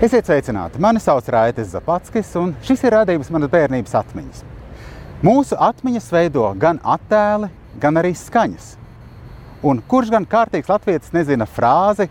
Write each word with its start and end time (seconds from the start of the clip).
Esiet 0.00 0.24
sveicināti! 0.24 0.78
Mani 0.80 0.96
sauc 0.96 1.26
Raitas 1.28 1.74
Zapatskis, 1.74 2.30
un 2.40 2.54
šis 2.64 2.80
ir 2.88 2.94
rādījums 2.96 3.28
manas 3.28 3.50
bērnības 3.52 3.92
atmiņas. 3.98 4.38
Mūsu 5.20 5.58
atmiņas 5.60 6.06
veido 6.14 6.46
gan 6.56 6.78
attēli, 6.80 7.50
gan 7.82 8.00
arī 8.00 8.14
skaņas. 8.16 8.70
Un 9.60 9.82
kurš 9.84 10.08
gan 10.14 10.24
kārtīgs 10.24 10.70
latvietis 10.72 11.12
nezina 11.12 11.44
frāzi, 11.44 12.06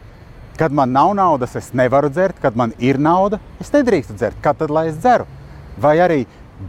kad 0.59 0.75
man 0.77 0.93
nav 0.93 1.15
naudas, 1.17 1.55
es 1.57 1.71
nevaru 1.73 2.11
dzert, 2.13 2.37
kad 2.43 2.59
man 2.61 2.75
ir 2.77 3.01
nauda, 3.01 3.39
es 3.57 3.73
nedrīkstu 3.73 4.19
dzert, 4.19 4.37
kad 4.45 4.61
tad 4.61 4.69
lai 4.69 4.91
es 4.91 4.99
dzeru? 5.01 5.25
Vai 5.81 5.95
arī 6.05 6.19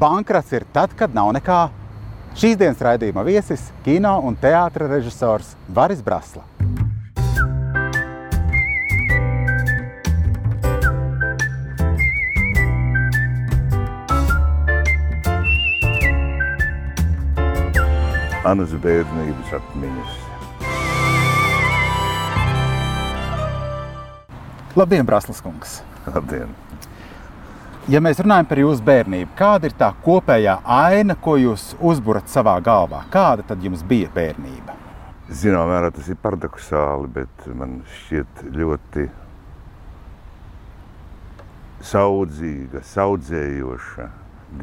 bankrots 0.01 0.55
ir 0.57 0.65
tad, 0.73 0.95
kad 0.97 1.13
nav 1.13 1.35
nekā? 1.37 1.67
Šīs 2.33 2.57
dienas 2.57 2.81
raidījuma 2.81 3.27
viesis- 3.29 3.69
kino 3.85 4.23
un 4.25 4.41
teātris 4.41 4.89
režisors 4.89 5.53
Varis 5.69 6.01
Brasla. 6.01 6.50
Anas 18.41 18.71
bērnības 18.73 19.51
atmiņas. 19.53 20.13
Labdien, 24.81 25.05
Braslas 25.05 25.43
kungs! 25.45 25.75
Labdien! 26.07 26.55
Ja 27.93 28.01
mēs 28.01 28.23
runājam 28.25 28.49
par 28.49 28.63
jūsu 28.63 28.87
bērnību, 28.87 29.35
kāda 29.37 29.69
ir 29.69 29.75
tā 29.77 29.91
kopējā 30.07 30.55
aina, 30.65 31.19
ko 31.21 31.35
jūs 31.37 31.75
uzburat 31.85 32.33
savā 32.33 32.55
galvā? 32.65 33.03
Kāda 33.13 33.45
tad 33.45 33.61
jums 33.61 33.85
bija 33.85 34.09
bērnība? 34.15 34.79
Zināmā 35.29 35.75
mērā 35.75 35.93
tas 35.93 36.09
ir 36.09 36.17
paradoxāli, 36.25 37.13
bet 37.21 37.45
man 37.53 37.83
šķiet 37.99 38.43
ļoti 38.57 39.07
saudzīga, 41.93 42.81
saudzējoša, 42.95 44.11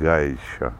gaiša. 0.01 0.73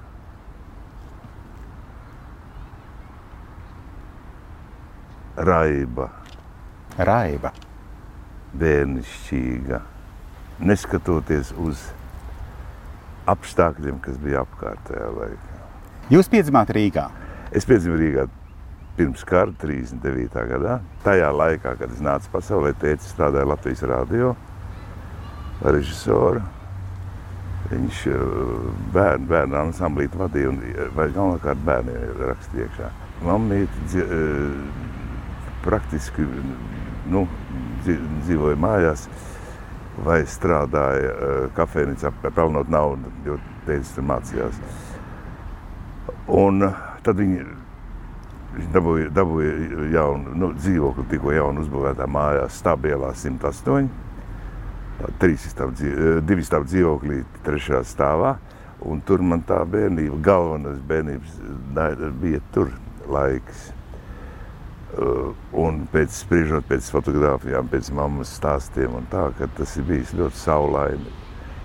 Raiba, 5.38 6.08
Raiba. 6.98 7.52
bērnišķīga, 8.58 9.82
neskatoties 10.66 11.52
uz 11.62 11.84
apstākļiem, 13.30 14.00
kas 14.02 14.18
bija 14.24 14.42
apkārt 14.42 14.82
tajā 14.88 15.12
laikā. 15.14 15.62
Jūs 16.10 16.32
piedzimāt 16.32 16.72
Rīgā. 16.74 17.06
Es 17.54 17.68
piedzimu 17.70 18.00
Rīgā 18.00 18.26
pirms 18.98 19.22
kara, 19.30 19.54
39. 19.62 20.42
gadā. 20.50 20.80
Tajā 21.06 21.30
laikā, 21.36 21.76
kad 21.78 21.92
es 21.94 22.02
nācu 22.02 22.32
pasaulē, 22.34 22.74
teica, 22.82 23.06
strādāja 23.06 23.52
Latvijas 23.52 23.86
radio 23.86 24.34
režisoru. 25.62 26.42
Viņš 27.68 28.04
eh, 28.10 28.22
bērnu, 28.96 29.28
bērnu 29.30 29.60
ansamblīti 29.68 30.18
vadīja 30.18 30.50
un 30.50 30.62
eh, 30.66 30.88
galvenokārt 30.98 31.62
bērni 31.68 31.94
rakstīja 32.24 32.72
iekšā. 32.72 32.94
Mammīte 33.28 33.86
praktiski 35.66 36.26
nu, 37.12 37.26
dzīvoja 37.86 38.58
mājās 38.60 39.08
vai 40.06 40.22
strādāja 40.30 41.14
kafejnīcā, 41.58 42.12
pelnot 42.30 42.70
naudu, 42.70 43.12
jo 43.26 43.40
teica, 43.66 43.96
tur 43.96 44.10
mācījās. 44.12 44.60
Un 46.28 46.68
tad 47.06 47.18
viņi 47.18 47.46
Viņš 48.58 48.70
dabūja, 48.74 49.10
dabūja 49.14 49.88
jaunu 49.94 50.32
nu, 50.40 50.48
dzīvokli, 50.58 51.04
tikko 51.12 51.34
jaunu 51.36 51.62
uzbūvētā 51.62 52.08
mājā, 52.10 52.48
Stābielā 52.50 53.12
108. 53.14 53.90
Tā 54.98 55.12
Trīs 55.22 55.44
stāv, 55.52 55.76
dzīv- 55.78 56.22
divi 56.26 56.46
stāv 56.48 56.66
dzīvoklī, 56.66 57.20
trešajā 57.46 57.84
stāvā. 57.86 58.38
Un 58.82 59.02
tur 59.02 59.22
man 59.22 59.44
tā 59.46 59.60
bērnība, 59.66 60.18
galvenais 60.26 60.80
bērnības 60.90 61.38
bija 62.22 62.42
tur 62.54 62.72
laiks. 63.10 63.72
Uh, 64.98 65.36
Un 65.58 65.80
pēc 65.90 66.12
spriežot 66.14 66.68
pēc 66.70 66.90
fotografijām, 66.94 67.70
pēc 67.72 67.88
mammas 67.96 68.30
stāstiem, 68.38 68.94
un 69.00 69.08
tā, 69.10 69.24
ka 69.40 69.48
tas 69.58 69.72
ir 69.80 69.88
bijis 69.88 70.12
ļoti 70.14 70.38
saulaini. 70.38 71.14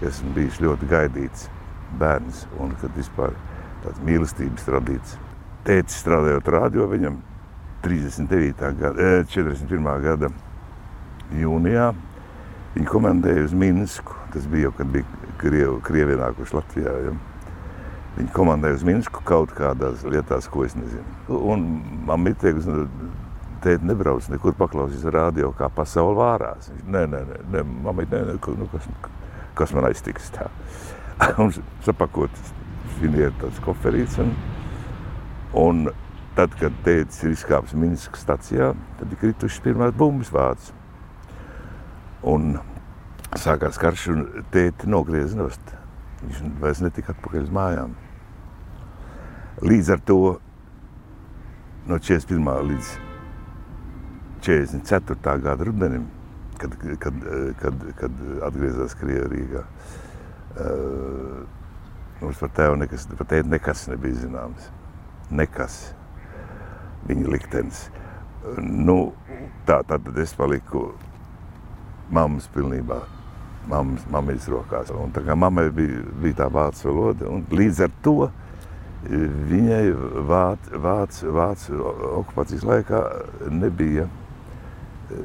Esmu 0.07 0.33
bijis 0.37 0.61
ļoti 0.63 0.89
gaidīts 0.89 1.49
bērns, 2.01 2.47
un 2.63 2.73
kad 2.81 2.95
vispār 2.97 3.35
tāds 3.83 4.01
mīlestības 4.07 4.71
radīts. 4.73 5.19
Tētis 5.67 5.99
strādājot 6.01 6.49
radio, 6.55 6.87
viņam 6.89 7.19
39. 7.85 8.73
gada, 8.79 9.03
eh, 9.03 9.27
41. 9.29 10.01
gada 10.01 10.31
jūnijā 11.35 11.93
viņi 12.75 12.89
komandēja 12.89 13.45
uz 13.45 13.53
Minsku. 13.53 14.15
Tas 14.33 14.47
bija 14.47 14.71
jau, 14.71 14.77
kad 14.79 14.87
bija 14.95 15.05
Krievi, 15.39 15.81
Krievi 15.83 16.17
ienākuši 16.17 16.57
Latvijā. 16.57 16.95
Ja? 17.05 17.13
Viņi 18.17 18.33
komandēja 18.33 18.79
uz 18.81 18.85
Minsku 18.85 19.23
kaut 19.25 19.53
kādās 19.57 20.03
lietās, 20.05 20.49
ko 20.49 20.65
es 20.65 20.75
nezinu. 20.75 21.05
Un 21.29 21.83
man 22.07 22.25
nu, 22.25 22.89
tēti 23.63 23.89
nebrauc 23.89 24.29
nekur 24.33 24.57
paklausīs 24.59 25.05
radio, 25.15 25.53
kā 25.57 25.71
pasauli 25.73 26.19
vārās. 26.19 26.71
Viņš, 26.73 26.89
nē, 26.95 27.05
nē, 27.13 27.21
nē, 27.29 27.43
nē 27.55 27.67
mamīt, 27.89 28.13
nē, 28.13 28.25
nē, 28.33 28.39
nu, 28.59 28.71
kas, 28.73 28.89
kas 29.59 29.77
man 29.77 29.91
aiztiks 29.91 30.33
tā. 30.35 30.49
un 31.43 31.55
sapakot, 31.87 32.43
viņi 33.01 33.29
ir 33.29 33.39
tāds 33.43 33.63
koferīts. 33.65 34.19
Un, 34.23 34.35
Un 35.53 35.91
tad, 36.33 36.55
kad 36.57 36.77
tēvs 36.87 37.19
ir 37.27 37.35
izkāpis 37.35 37.75
Minskas 37.77 38.23
stacijā, 38.25 38.71
tad 38.97 39.13
ir 39.13 39.21
kritušas 39.21 39.61
pirmās 39.61 39.93
bumbas 39.93 40.31
vācis. 40.33 40.73
Un 42.25 42.55
sākās 43.37 43.77
karš, 43.81 44.07
un 44.15 44.25
tēti 44.55 44.89
nogriezās 44.89 45.37
nost. 45.37 45.77
Viņš 46.23 46.43
vairs 46.63 46.81
netika 46.81 47.13
atpakaļ 47.13 47.45
uz 47.45 47.53
mājām. 47.53 47.95
Līdz 49.61 49.93
ar 49.93 50.05
to 50.09 50.19
no 51.91 51.99
41. 52.01 52.53
līdz 52.73 52.93
44. 54.43 55.39
gada 55.43 55.65
rudenim, 55.65 56.07
kad, 56.59 56.77
kad, 56.99 57.15
kad, 57.63 57.89
kad 57.99 58.23
atgriezās 58.43 58.95
Krievijā, 58.99 59.65
mums 62.21 62.43
par 62.43 62.55
tēvu 62.59 62.79
nekas, 62.83 63.07
par 63.19 63.29
tēti 63.31 63.51
nekas 63.55 63.87
nebija 63.91 64.21
zināms 64.27 64.71
nekas 65.33 65.79
viņa 67.09 67.33
liktenis. 67.33 67.87
Nu, 68.59 69.13
tā 69.67 69.81
tad 69.87 70.07
es 70.19 70.35
paliku 70.37 70.91
mammas 72.13 72.49
pilnībā, 72.53 72.99
mammas, 73.71 74.05
mammas 74.13 74.49
rokās. 74.51 74.91
Un 74.95 75.15
tā 75.15 75.23
kā 75.27 75.37
mammai 75.39 75.69
bija, 75.75 76.03
bija 76.23 76.43
tā 76.43 76.49
vācu 76.53 76.89
valoda, 76.91 77.31
un 77.31 77.47
līdz 77.51 77.85
ar 77.87 77.95
to 78.05 78.17
viņai 79.03 79.85
vācu, 80.29 80.83
vācu, 80.83 81.31
vācu 81.35 81.79
okupācijas 82.23 82.67
laikā 82.67 83.01
nebija, 83.51 84.07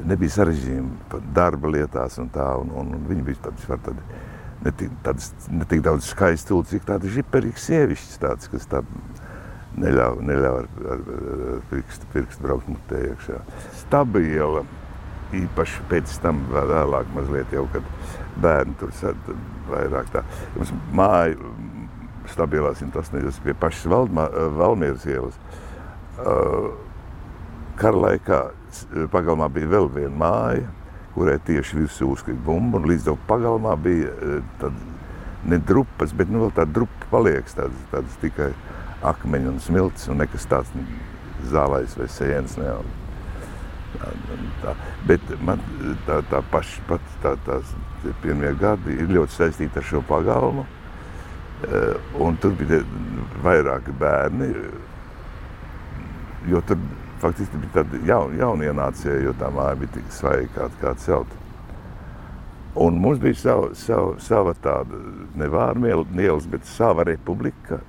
nebija 0.07 0.35
sarežģījumi 0.37 1.21
darba 1.35 1.71
lietās 1.73 2.17
un 2.21 2.31
tā, 2.33 2.47
un, 2.61 2.71
un, 2.71 2.95
un 2.97 3.05
viņa 3.09 3.27
bija 3.27 3.43
tāds, 3.47 3.67
var 3.69 3.81
tad, 3.85 4.01
ne 4.65 4.73
tik, 4.79 4.95
tāds, 5.05 5.31
ne 5.53 5.67
tik 5.69 5.83
daudz 5.85 6.09
skaistu, 6.11 6.61
cik 6.71 6.87
tāda 6.87 7.11
žiperīgs 7.13 7.67
sievišķis 7.69 8.21
tāds, 8.23 8.49
kas 8.51 8.67
tā 8.71 8.83
neļauj, 9.77 10.23
neļauj 10.25 10.59
ar, 10.63 10.69
ar, 10.95 11.05
ar 11.53 11.63
pirkstu, 11.71 12.09
pirkstu 12.13 12.47
braukt 12.47 12.69
mutē 12.71 13.03
iekšā. 13.11 13.41
Stabila, 13.83 14.63
īpaši 15.37 15.85
pēc 15.91 16.17
tam 16.23 16.45
vēl 16.51 16.71
vēlāk 16.71 17.13
mazliet 17.15 17.53
jau, 17.53 17.65
kad 17.73 17.87
bērni 18.41 18.77
tur 18.79 18.93
sad 18.95 19.31
vairāk 19.67 20.11
tā. 20.13 20.23
Mums 20.55 20.73
māja 20.95 21.35
stabilā 22.31 22.73
180 22.75 23.43
pie 23.43 23.55
pašas 23.57 23.87
Valmieras 23.87 25.05
ielas. 25.07 25.37
Uh, 26.17 26.73
Kara 27.77 27.99
laikā 28.07 28.39
pagalmā 29.13 29.49
bija 29.53 29.71
vēl 29.75 29.89
viena 29.93 30.13
māja, 30.21 30.69
kurai 31.15 31.37
tieši 31.47 31.81
virsū 31.81 32.11
uzkrīt 32.13 32.37
bumbu, 32.45 32.77
un 32.77 32.87
līdz 32.91 33.09
tam 33.09 33.19
pagalmā 33.29 33.73
bija 33.81 34.11
tad 34.61 34.75
ne 35.47 35.57
drupas, 35.57 36.13
bet 36.13 36.29
nu 36.31 36.45
vēl 36.45 36.53
tā 36.57 36.65
drupa 36.69 37.11
paliek 37.11 37.47
tādas, 37.55 37.83
tādas 37.91 38.17
tikai 38.21 38.51
akmeņi 39.05 39.51
un 39.51 39.59
smilts, 39.63 40.07
un 40.11 40.21
nekas 40.21 40.47
tāds 40.49 40.71
zālais 41.51 41.93
vai 41.97 42.07
sēnes. 42.11 42.57
Ne, 42.59 42.73
un, 42.81 42.95
tā, 43.97 44.13
tā. 44.63 44.73
Bet 45.09 45.29
man 45.45 45.61
tā, 46.07 46.19
tā 46.31 46.41
paša 46.51 46.83
pat 46.89 47.13
tā, 47.23 47.35
tās 47.45 47.75
pirmie 48.23 48.53
gadi 48.59 48.97
ir 48.97 49.13
ļoti 49.13 49.37
saistīti 49.37 49.81
ar 49.81 49.87
šo 49.87 50.03
pagalmu. 50.07 50.65
Un 52.21 52.35
tur 52.37 52.53
bija 52.53 52.83
vairāki 53.41 53.93
bērni, 53.97 54.51
jo 56.51 56.61
tur 56.69 56.77
faktiski 57.21 57.59
bija 57.61 57.81
tādi 57.81 58.03
jaun, 58.07 58.37
jaunienācēji, 58.39 59.25
jo 59.27 59.35
tā 59.39 59.51
māja 59.53 59.77
bija 59.81 59.97
tik 59.97 60.09
svaiga 60.15 60.49
kā, 60.55 60.69
kā 60.81 60.93
celta. 61.03 61.43
Un 62.77 62.99
mums 63.01 63.17
bija 63.17 63.35
sava, 63.41 63.69
sava, 63.73 64.11
sava 64.21 64.53
tāda 64.61 64.99
nevārmielas, 65.39 66.45
bet 66.51 66.67
sava 66.69 67.07
republika, 67.07 67.79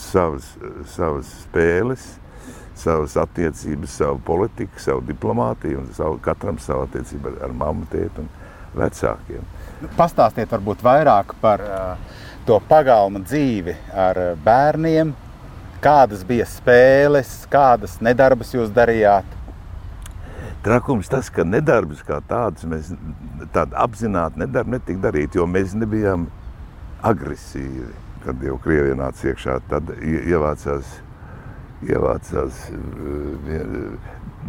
savas, 0.00 0.48
savas 0.88 1.28
spēles, 1.42 2.06
savas 2.78 3.18
attiecības, 3.20 3.98
savu 4.00 4.22
politiku, 4.24 4.80
savu 4.80 5.04
diplomātiju 5.10 5.82
un 5.82 5.92
savu, 5.92 6.16
katram 6.24 6.60
savu 6.62 6.86
attiecību 6.86 7.34
ar, 7.34 7.38
ar 7.48 7.56
mammu, 7.60 7.88
tēti 7.92 8.24
un 8.24 8.30
vecākiem. 8.78 9.44
Pastāstiet 9.98 10.50
varbūt 10.56 10.82
vairāk 10.86 11.34
par 11.42 11.62
uh, 11.64 12.18
to 12.48 12.56
pagalma 12.70 13.20
dzīvi 13.26 13.74
ar 13.92 14.22
bērniem, 14.44 15.12
kādas 15.82 16.24
bija 16.26 16.46
spēles, 16.48 17.32
kādas 17.50 17.98
nedarbas 18.04 18.54
jūs 18.54 18.70
darījāt. 18.74 19.36
Trakums 20.64 21.08
tas, 21.08 21.30
ka 21.30 21.44
nedarbs 21.46 22.02
kā 22.06 22.18
tāds, 22.28 22.66
mēs 22.68 22.90
tādu 23.54 23.78
apzināti 23.78 24.42
nedarbu 24.42 24.74
netika 24.74 25.04
darīt, 25.06 25.38
jo 25.38 25.46
mēs 25.46 25.76
nebijām 25.78 26.26
agresīvi. 27.06 27.92
Kad 28.24 28.42
jau 28.42 28.56
Krievija 28.60 28.96
nāca 28.98 29.30
iekšā, 29.30 29.60
tad 29.70 29.92
ievācās, 30.02 30.90
ievācās 31.86 32.64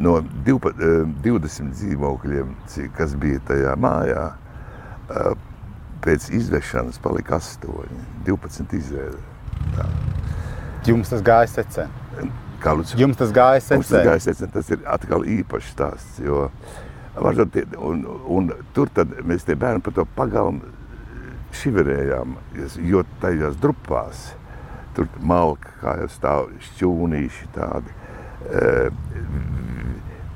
no 0.02 0.16
12, 0.48 0.82
20 1.24 1.76
dzīvokļiem, 1.78 2.56
kas 2.98 3.14
bija 3.22 3.44
tajā 3.52 3.76
mājā, 3.80 4.26
pēc 6.04 6.32
izvešanas 6.42 6.98
palika 7.06 7.38
8, 7.38 8.02
12 8.26 8.80
izvēle. 8.82 9.22
Jums 10.88 11.12
tas 11.12 11.24
gāja 11.26 11.50
secen? 11.52 11.92
Kā 12.64 12.74
lūdzu? 12.76 12.98
Jums 13.00 13.20
tas 13.20 13.32
gāja 13.36 13.62
secen? 13.64 13.82
Mums 13.82 13.92
tas 13.92 14.06
gāja 14.08 14.24
secen, 14.30 14.52
tas 14.54 14.72
ir 14.72 14.84
atkal 14.88 15.26
īpašs 15.28 15.72
stāsts, 15.76 16.20
jo 16.24 16.50
un, 17.20 18.04
un 18.28 18.52
tur 18.76 18.92
tad 18.96 19.12
mēs 19.28 19.48
tie 19.48 19.58
bērni 19.60 19.84
par 19.84 19.96
to 19.98 20.06
pagalmu 20.16 20.76
šiverējām, 21.60 22.36
jo 22.86 23.04
tajās 23.22 23.58
drupās 23.60 24.30
tur 24.96 25.08
malka, 25.22 25.72
kā 25.82 25.96
jau 26.02 26.10
stāv 26.12 26.50
šķūnīši 26.68 27.50
tādi. 27.56 27.96
E, 28.50 28.90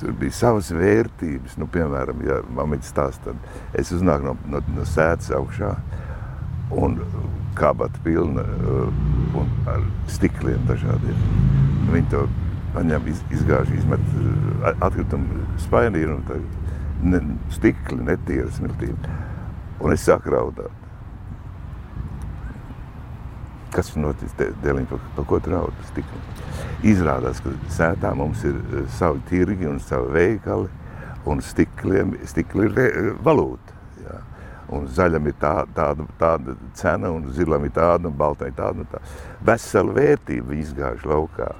tur 0.01 0.15
bija 0.19 0.35
savas 0.35 0.71
vērtības, 0.75 1.57
nu, 1.61 1.67
piemēram, 1.71 2.23
ja 2.27 2.39
mamīte 2.57 2.87
stāsta, 2.87 3.31
tad 3.31 3.79
es 3.79 3.93
uznāku 3.95 4.31
no, 4.31 4.35
no, 4.51 4.63
no 4.75 4.87
sēdes 4.89 5.31
augšā 5.35 5.73
un 6.73 6.99
kabata 7.57 7.99
pilna 8.03 8.41
uh, 8.41 8.87
un 9.39 9.49
ar 9.69 9.83
stikliem 10.11 10.61
dažādiem. 10.69 11.17
Viņi 11.93 12.09
to 12.11 12.23
paņem, 12.73 13.09
iz, 13.11 13.23
izgāž, 13.37 13.71
izmet 13.77 14.03
uh, 14.17 14.69
atkritumu 14.73 15.43
spainī 15.61 16.05
un 16.09 16.23
tā 16.27 16.39
ne, 17.03 17.21
stikli 17.53 17.99
netīra 18.03 18.49
smiltība. 18.55 19.17
Un 19.83 19.95
es 19.95 20.05
sāku 20.07 20.33
raudāt. 20.33 20.79
Kas 23.73 23.89
notic 23.97 24.33
dēliņ, 24.37 24.85
par, 24.91 25.01
par 25.17 25.27
ko 25.29 25.41
tu 25.41 25.53
raudi 25.53 25.89
stikli? 25.89 26.23
Izrādās, 26.93 27.39
ka 27.41 27.53
sētā 27.73 28.13
mums 28.17 28.45
ir 28.47 28.57
uh, 28.59 28.87
savi 28.97 29.23
tirgi 29.29 29.69
un 29.69 29.81
savi 29.83 30.13
veikali 30.17 30.71
un 31.29 31.39
stikliem, 31.41 32.17
stikli 32.27 32.67
ir 32.67 33.13
valūta. 33.23 33.72
Un 34.71 34.87
zaļam 34.87 35.27
ir 35.27 35.35
tā, 35.41 35.53
tāda, 35.75 36.05
tāda 36.19 36.55
cena, 36.77 37.11
un 37.11 37.27
zilam 37.35 37.65
ir 37.67 37.73
tāda, 37.75 38.07
un 38.07 38.15
baltai 38.17 38.49
tāda. 38.55 38.85
Un 38.85 38.89
tā. 38.91 39.01
Vesela 39.43 39.95
vērtība 39.97 40.55
izgāž 40.55 41.03
laukā. 41.09 41.51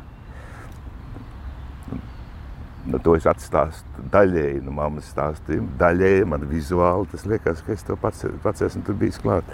Nu, 2.84 3.00
to 3.00 3.16
es 3.16 3.28
atstāstu 3.30 4.06
daļēji 4.12 4.64
no 4.64 4.74
mammas 4.76 5.08
stāstījuma. 5.14 5.70
Daļēji 5.80 6.26
man 6.28 6.48
vizuāli 6.50 7.08
tas 7.14 7.24
liekas, 7.28 7.62
ka 7.64 7.76
es 7.76 7.86
to 7.88 7.96
pats, 8.00 8.26
pats 8.44 8.66
esmu 8.68 8.84
tur 8.88 8.98
bijis 9.00 9.22
klāt. 9.24 9.48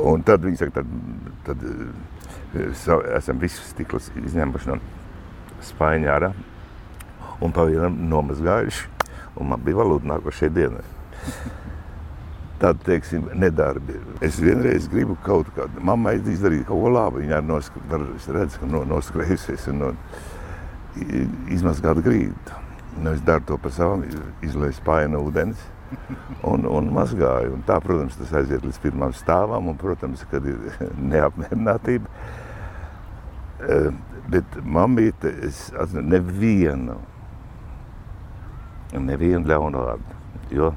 Un 0.00 0.22
tad 0.24 0.44
viņi 0.46 0.60
saka, 0.60 0.80
tad, 0.80 0.94
tad 1.48 1.66
so, 2.80 3.00
esam 3.16 3.40
visus 3.42 3.72
stiklus 3.74 4.08
izņēmuši 4.20 4.70
no 4.70 4.78
spaiņā 5.68 6.14
ārā 6.14 6.32
un 7.44 7.52
pa 7.56 7.66
vienam 7.68 7.98
nomazgājuši. 8.08 8.88
Un 9.40 9.52
man 9.52 9.60
bija 9.64 9.80
valūta 9.80 10.08
nākošajai 10.14 10.54
dienai 10.56 10.86
tādi, 12.60 12.84
teiksim, 12.86 13.28
nedarbi. 13.40 13.98
Es 14.24 14.38
vienreiz 14.42 14.88
gribu 14.90 15.16
kaut 15.24 15.48
kādu, 15.56 15.82
mammai 15.84 16.16
izdarīt 16.18 16.66
kaut 16.68 16.84
ko 16.84 16.92
labu, 16.92 17.22
viņa 17.22 17.40
redz, 18.36 18.58
ka 18.60 18.68
no, 18.68 18.84
noskrējusies 18.88 19.68
un 19.72 19.80
no, 19.84 19.92
izmazgāt 21.52 22.02
grīdu. 22.04 22.58
Nu, 23.00 23.14
es 23.14 23.22
daru 23.24 23.46
to 23.48 23.58
par 23.62 23.72
savam, 23.72 24.02
izlaisu 24.44 24.80
spāņu 24.80 25.22
ūdens 25.24 25.62
un, 26.46 26.66
un 26.66 26.90
mazgāju. 26.94 27.54
Un 27.56 27.64
tā, 27.66 27.78
protams, 27.82 28.18
tas 28.18 28.34
aiziet 28.42 28.64
līdz 28.66 28.80
pirmām 28.82 29.14
stāvam 29.16 29.70
un, 29.70 29.78
protams, 29.80 30.26
kad 30.30 30.46
ir 30.50 30.58
neapmierinātība. 31.12 32.10
Eh, 33.60 33.88
bet 34.30 34.60
mammīte, 34.64 35.32
es 35.46 35.68
atzinu, 35.78 36.04
nevienu, 36.10 36.98
nevienu 38.98 39.46
ļaunu 39.48 39.86
vārdu. 39.86 40.18
Jo 40.50 40.72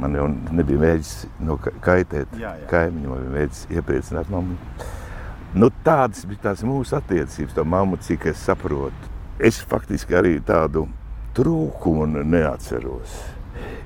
Man 0.00 0.16
jau 0.18 0.26
nebija 0.28 0.80
mēģis 0.82 1.12
no 1.46 1.56
kaitēt 1.62 2.32
kaimiņam, 2.70 3.12
vai 3.14 3.32
mēģis 3.38 3.66
iepriecināt 3.76 4.30
mammu. 4.32 4.58
Nu, 5.54 5.68
tādas 5.86 6.24
bija 6.26 6.48
tās 6.48 6.64
mūsu 6.66 6.96
attiecības, 6.98 7.54
tā 7.54 7.62
mamma, 7.62 8.00
cik 8.02 8.26
es 8.32 8.42
saprotu. 8.42 9.12
Es 9.38 9.60
faktiski 9.62 10.16
arī 10.18 10.34
tādu 10.42 10.88
trūkumu 11.34 12.24
neatceros. 12.26 13.14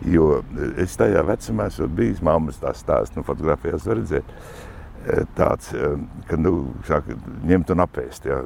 Jo 0.08 0.40
es 0.80 0.96
tajā 0.96 1.24
vecumā 1.26 1.68
esmu 1.68 1.88
bijis, 1.98 2.22
mammas 2.24 2.60
tā 2.62 2.72
stāsta, 2.76 3.18
nu, 3.18 3.24
fotografijās 3.26 3.84
var 3.88 3.98
redzēt, 3.98 4.32
e, 5.04 5.24
tāds, 5.36 5.72
e, 5.74 5.90
ka, 6.28 6.38
nu, 6.40 6.54
sāk 6.88 7.10
ņemt 7.48 7.74
un 7.74 7.84
apēst, 7.84 8.28
jā. 8.30 8.40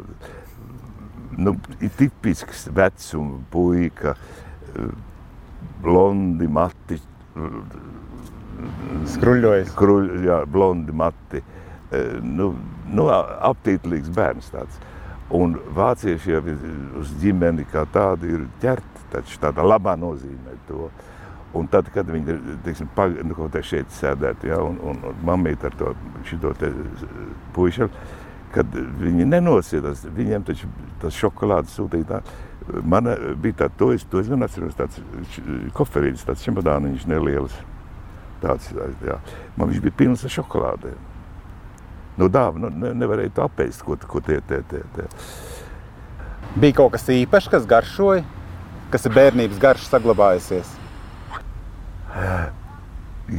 Nu, 1.39 1.55
ir 1.81 1.93
tipisks 1.99 2.67
vecuma 2.75 3.39
puika, 3.53 4.17
e, 4.73 4.89
blondi, 5.85 6.49
mati, 6.51 6.99
Skruļojas. 9.13 9.73
Skruļ, 9.73 10.09
jā, 10.27 10.39
blondi 10.53 10.95
mati. 10.97 11.43
E, 11.93 12.03
nu, 12.23 12.53
nu, 12.93 13.07
aptītlīgs 13.13 14.13
bērns 14.15 14.53
tāds. 14.53 14.81
Un 15.33 15.57
vācieši 15.77 16.35
jau 16.35 16.43
uz 17.01 17.13
ģimeni 17.23 17.65
kā 17.73 17.87
tādu 17.93 18.29
ir 18.29 18.45
ķerti, 18.61 19.07
taču 19.15 19.41
tādā 19.41 19.65
labā 19.65 19.95
nozīmē 20.01 20.59
to. 20.69 20.91
Un 21.57 21.69
tad, 21.69 21.89
kad 21.93 22.09
viņi 22.09 22.37
teiksim, 22.65 22.89
pag, 22.97 23.19
nu, 23.25 23.37
kaut 23.37 23.53
kā 23.53 23.61
šeit 23.65 23.91
sēdētu, 23.93 24.49
ja, 24.49 24.61
un, 24.65 24.79
un, 24.89 25.03
un 25.11 25.19
mamīt 25.29 25.65
ar 25.69 25.75
to 25.77 25.93
šito 26.29 26.53
te 26.61 26.71
puišu, 27.57 27.89
kad 28.53 28.77
viņi 29.01 29.27
nenosiedās, 29.29 30.07
viņiem 30.17 30.47
taču 30.49 30.69
tas 31.01 31.17
šokolādes 31.17 31.77
sūtītā, 31.77 32.23
Man 32.83 33.09
bija 33.43 33.63
tāds, 33.65 33.79
to 33.79 33.91
es, 33.95 34.05
to 34.11 34.21
es 34.23 34.29
gan 34.31 34.45
atceros, 34.47 34.77
tāds 34.79 35.01
koferītis, 35.77 36.27
tāds 36.27 36.45
čemodāniņš 36.47 37.07
neliels. 37.11 37.55
Tāds, 38.43 38.69
jā. 39.07 39.17
Man 39.57 39.71
viņš 39.71 39.83
bija 39.85 39.99
pilns 40.03 40.25
ar 40.27 40.35
šokolādēm. 40.35 41.01
Nu, 42.21 42.29
dāva, 42.29 42.61
nu, 42.61 42.69
ne, 42.77 42.93
nevarēja 42.99 43.33
to 43.39 43.47
apēst, 43.47 43.85
ko, 43.87 43.97
ko 43.97 44.21
tie, 44.25 44.41
tie, 44.49 44.61
tie, 44.69 44.83
tie. 44.97 45.07
Bija 46.61 46.77
kaut 46.83 46.93
kas 46.97 47.07
īpašs, 47.09 47.49
kas 47.55 47.69
garšoja, 47.69 48.25
kas 48.93 49.09
ir 49.09 49.15
bērnības 49.17 49.61
garš 49.63 49.87
saglabājusies? 49.89 50.75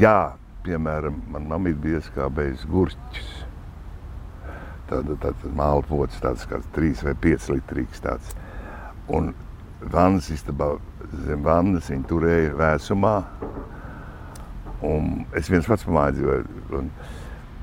Jā, 0.01 0.34
piemēram, 0.65 1.20
man 1.30 1.46
mamma 1.51 1.75
bija 1.77 2.01
ieskābējis 2.01 2.65
gurķis. 2.72 3.30
Tāda, 4.89 5.20
tāda 5.22 5.51
mālpots, 5.58 6.18
tāds 6.24 6.48
kā 6.50 6.58
3 6.74 7.06
vai 7.06 7.13
5 7.27 7.51
litrīgs 7.53 8.01
tāds. 8.03 8.34
Un 9.12 9.33
vannas 9.91 10.29
istabā 10.31 10.74
zem 11.25 11.43
vannas 11.43 11.89
viņi 11.91 12.07
turēja 12.10 12.53
vēsumā. 12.60 13.15
Un 14.83 15.24
es 15.38 15.50
viens 15.51 15.67
pats 15.67 15.86
pamāju 15.88 16.19
dzīvoju. 16.19 16.86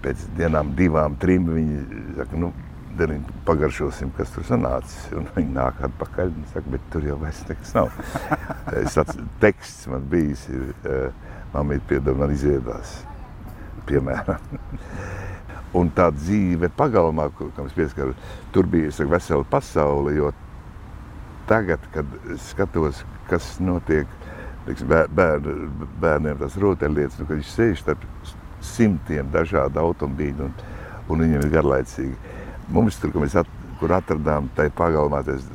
Pēc 0.00 0.26
dienām, 0.38 0.72
divām, 0.76 1.16
trim 1.20 1.48
viņi 1.52 1.80
saka, 2.16 2.40
nu, 2.40 2.52
Deniņ, 3.00 3.20
pagaršosim, 3.46 4.10
kas 4.16 4.32
tur 4.34 4.44
sanācis. 4.48 5.04
Un 5.16 5.28
viņi 5.36 5.52
nāk 5.54 5.78
atpakaļ 5.86 6.32
un 6.32 6.46
saka, 6.50 6.72
bet 6.74 6.88
tur 6.92 7.04
jau 7.06 7.16
vairs 7.20 7.38
nekas 7.48 7.74
nav. 7.76 7.92
es 8.80 8.96
ats, 9.00 9.20
teksts 9.40 9.86
man 9.92 10.08
bijis, 10.10 10.42
ir, 10.50 10.72
uh, 10.82 11.36
mamīt 11.54 11.86
piedod 11.88 12.18
man 12.18 12.34
izviedās, 12.34 12.98
piemēram. 13.88 14.42
un 15.78 15.92
tā 15.94 16.08
dzīve 16.16 16.72
pagalmā, 16.76 17.28
kam 17.38 17.70
es 17.70 17.76
pieskaru, 17.78 18.16
tur 18.54 18.68
bija, 18.68 18.90
es 18.90 18.98
saku, 18.98 19.14
vesela 19.14 19.46
pasaule, 19.54 20.16
jo 20.18 20.32
tagad, 21.50 21.84
kad 21.94 22.18
skatos, 22.46 23.02
kas 23.30 23.56
notiek 23.62 24.08
teiks, 24.66 24.84
bērn, 24.86 25.48
bērniem, 26.00 26.38
tas 26.40 26.58
rotaļlietas, 26.60 27.18
nu, 27.20 27.26
kad 27.28 27.40
viņš 27.40 27.54
sēž 27.54 27.82
starp 27.82 28.04
simtiem 28.64 29.30
dažādu 29.32 29.80
automobīļu 29.82 30.46
un, 30.46 30.54
un 31.08 31.24
viņiem 31.24 31.44
ir 31.46 31.52
garlaicīgi. 31.54 32.36
Mums 32.70 33.00
tur, 33.00 33.14
mēs 33.22 33.36
at, 33.40 33.50
kur 33.80 33.94
atradām, 33.96 34.50
tai 34.56 34.68
pagalmā, 34.76 35.22
tas 35.26 35.46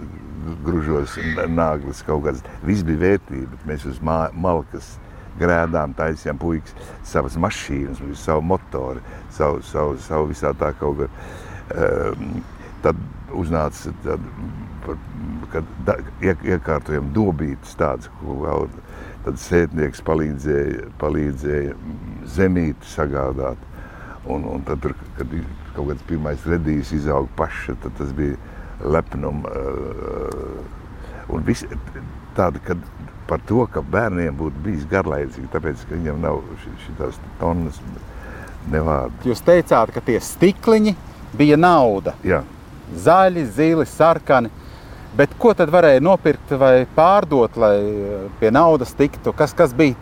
gružos 0.66 1.16
nāglis 1.50 2.04
kaut 2.06 2.25
kāds, 2.28 2.44
viss 2.66 2.86
bija 2.86 3.02
vērtība, 3.06 3.62
mēs 3.70 3.86
uz 3.90 4.02
mā, 4.04 4.25
malkas 4.34 4.96
grēdām 5.40 5.96
taisījām 5.98 6.40
puikas 6.40 6.75
savas 7.08 7.36
mašīnas, 7.40 8.02
savu 8.20 8.44
motoru, 8.54 9.04
savu, 9.36 9.62
savu, 9.68 9.98
savu 10.06 10.30
visā 10.32 10.54
tā 10.58 10.72
kaut 10.80 11.02
kā. 11.02 11.10
Um, 11.75 12.44
tad 12.84 13.00
uznāca 13.36 13.94
kad 15.51 15.63
da, 15.86 15.96
ie, 16.24 16.34
iekārtojam 16.56 17.12
dobītas 17.15 17.77
tādas, 17.80 18.10
ko 18.20 18.39
vēl 18.44 18.68
tad 19.25 19.39
sētnieks 19.42 20.04
palīdzēja, 20.06 20.89
palīdzēja 21.01 21.75
zemīti 22.36 22.92
sagādāt. 22.92 23.62
Un, 24.30 24.46
un 24.50 24.65
tad, 24.65 24.82
tur, 24.82 24.96
kad 25.18 25.32
kaut 25.75 25.92
kāds 25.92 26.06
pirmais 26.10 26.46
redījis 26.50 26.96
izauga 27.00 27.30
paša, 27.38 27.77
tad 27.84 27.98
tas 28.00 28.13
bija 28.18 28.38
lepnuma. 28.84 29.51
Un 31.34 31.46
visi, 31.46 31.70
tāda, 32.38 32.62
kad 32.65 32.82
par 33.30 33.42
to, 33.50 33.63
ka 33.72 33.82
bērniem 33.82 34.36
būtu 34.38 34.62
bijis 34.65 34.89
garlaicīgi, 34.89 35.50
tāpēc, 35.54 35.86
ka 35.88 35.98
viņiem 35.98 36.20
nav 36.25 36.42
šīs 36.65 37.22
tonnas 37.39 37.80
nevārdu. 38.72 39.30
Jūs 39.30 39.42
teicāt, 39.46 39.94
ka 39.94 40.04
tie 40.06 40.20
stikliņi 40.22 40.96
bija 41.38 41.58
nauda. 41.58 42.15
Jā. 42.25 42.44
Zaļi, 43.06 43.46
zili, 43.56 43.86
sarkani. 43.89 44.51
Bet 45.15 45.32
ko 45.39 45.54
tad 45.56 45.72
varēja 45.72 46.04
nopirkt 46.04 46.51
vai 46.60 46.86
pārdot, 46.96 47.56
lai 47.58 47.77
pie 48.39 48.51
naudas 48.51 48.92
tiktu? 48.98 49.32
Kas, 49.36 49.54
kas 49.56 49.72
bija 49.74 49.96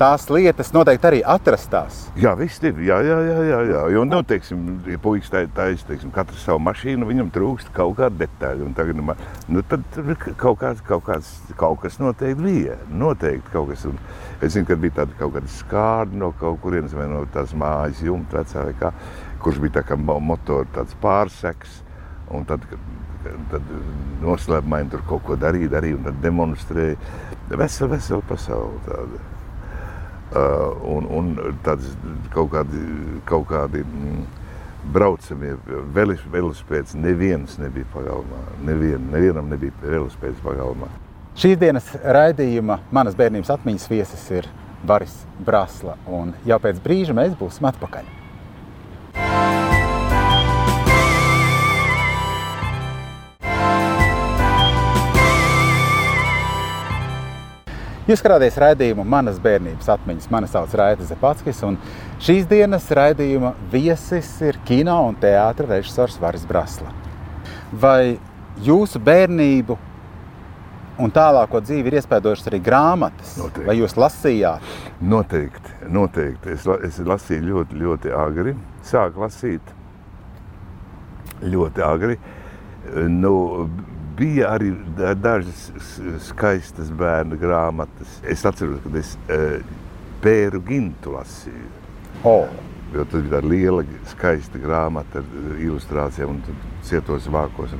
tās 0.00 0.24
lietas 0.32 0.70
noteikti 0.72 1.08
arī 1.08 1.18
atrastās. 1.28 2.06
Jā, 2.16 2.32
viss 2.38 2.62
ir. 2.64 2.78
Jā, 2.86 3.00
jā, 3.04 3.18
jā. 3.26 3.40
jā, 3.50 3.58
jā. 3.68 3.82
Jo, 3.94 4.04
nu, 4.08 4.22
teiksim, 4.26 4.62
ja 4.88 5.00
puisis 5.02 5.32
tā 5.32 5.42
ir 5.44 5.50
taisa, 5.56 5.84
teiksim, 5.90 6.12
katrs 6.14 6.46
savu 6.46 6.62
mašīnu, 6.64 7.08
viņam 7.08 7.28
trūkst 7.34 7.72
kaut 7.76 7.98
kāda 7.98 8.22
detaļa. 8.22 8.64
Un 8.64 8.76
tagad, 8.78 8.96
nu, 8.96 9.16
nu 9.52 9.64
tad 9.68 9.84
kaut, 10.40 10.60
kāds, 10.62 10.80
kaut, 10.86 11.04
kāds, 11.08 11.34
kaut 11.60 11.82
kas 11.84 12.00
noteikti 12.00 12.46
bija. 12.46 12.78
Noteikti 12.88 13.52
kaut 13.52 13.74
kas. 13.74 13.84
Un 13.90 14.00
es 14.40 14.54
zinu, 14.54 14.70
ka 14.70 14.78
bija 14.80 15.02
tāda 15.02 15.18
kaut 15.20 15.36
kāda 15.36 15.52
skārda 15.58 16.22
no 16.22 16.32
kaut 16.40 16.62
kurienes 16.64 16.96
vai 16.96 17.10
no 17.10 17.26
tās 17.34 17.52
mājas 17.52 18.00
jumta 18.06 18.40
vecā 18.40 18.64
vai 18.70 18.74
kā, 18.80 18.94
kurš 19.44 19.60
bija 19.66 19.80
tā 19.80 19.86
kā 19.90 20.00
motora 20.00 20.68
tāds 20.78 20.96
pārseks. 21.02 21.80
Un 22.30 22.46
tad, 22.46 22.62
tad 23.50 23.70
noslēpumaini 24.22 24.92
tur 24.92 25.02
kaut 25.08 25.24
ko 25.26 25.36
darīja, 25.40 25.72
darīja 25.76 25.98
un 25.98 26.22
demonstrēja. 26.22 26.96
Vesela, 27.50 27.96
vesela 27.96 28.22
pasaule 28.28 28.78
tāda. 28.86 29.22
Uh, 30.30 30.76
un, 30.86 31.08
un 31.10 31.30
tāds 31.66 31.88
kaut 32.30 32.52
kādi, 32.52 32.80
kaut 33.26 33.48
kādi 33.50 33.82
mm, 33.82 34.20
braucamie 34.94 35.56
velospēds 36.30 36.94
neviens 36.94 37.58
nebija 37.58 37.88
pagalmā. 37.94 38.44
Nevien, 38.68 39.10
nevienam 39.10 39.50
nebija 39.50 39.74
velospēds 39.82 40.38
pagalmā. 40.44 40.86
Šīs 41.40 41.58
dienas 41.58 41.90
raidījuma 42.04 42.78
manas 42.94 43.18
bērnības 43.18 43.50
atmiņas 43.56 43.90
viesis 43.90 44.24
ir 44.38 44.48
Baris 44.86 45.18
Brasla, 45.44 45.98
un 46.06 46.32
jau 46.46 46.62
pēc 46.62 46.80
brīža 46.84 47.16
mēs 47.16 47.34
būsim 47.38 47.66
atpakaļ. 47.70 48.19
Jūs 58.10 58.18
skatāties 58.24 58.56
raidījumu 58.58 59.04
Manas 59.06 59.36
bērnības 59.38 59.86
atmiņas. 59.94 60.24
Mani 60.34 60.48
sauc 60.50 60.72
Raita 60.74 61.04
Zepatskis, 61.06 61.60
un 61.62 61.76
šīs 62.18 62.48
dienas 62.50 62.88
raidījuma 62.98 63.52
viesis 63.70 64.32
ir 64.42 64.56
kino 64.66 64.96
un 65.06 65.14
teātra 65.20 65.68
režisors 65.76 66.16
Varis 66.18 66.42
Brasla. 66.48 66.90
Vai 67.70 68.18
jūsu 68.66 68.98
bērnību 69.06 69.76
un 71.04 71.14
tālāko 71.14 71.60
dzīvi 71.62 71.92
ir 71.92 72.00
iespēdojušas 72.00 72.50
arī 72.50 72.58
grāmatas? 72.66 73.36
Noteikti. 73.38 73.68
Vai 73.68 73.78
jūs 73.78 73.94
lasījāt? 73.94 74.74
Noteikti, 75.14 75.78
noteikti. 75.94 76.56
Es, 76.56 76.66
la, 76.66 76.80
es 76.90 76.98
lasīju 77.12 77.46
ļoti, 77.52 77.78
ļoti 77.84 78.14
agri. 78.26 78.56
Sāku 78.90 79.22
lasīt 79.22 79.70
ļoti 81.46 81.86
agri. 81.86 82.18
Nu, 83.06 83.36
bija 84.20 84.54
arī 84.54 84.72
dažas 85.22 85.68
skaistas 86.28 86.90
bērnu 86.92 87.38
grāmatas. 87.40 88.18
Es 88.28 88.44
atceros, 88.48 88.82
kad 88.84 88.98
es 89.00 89.14
uh, 89.28 89.60
pēru 90.24 90.60
gintu 90.66 91.16
lasīju. 91.16 91.70
Oh. 92.24 92.50
Jo 92.90 93.04
tas 93.06 93.22
bija 93.22 93.36
tāda 93.36 93.46
liela, 93.46 93.84
skaista 94.10 94.58
grāmata 94.58 95.20
ar 95.20 95.58
ilustrācijām 95.62 96.32
un 96.32 96.62
cietos 96.82 97.28
vākos. 97.30 97.76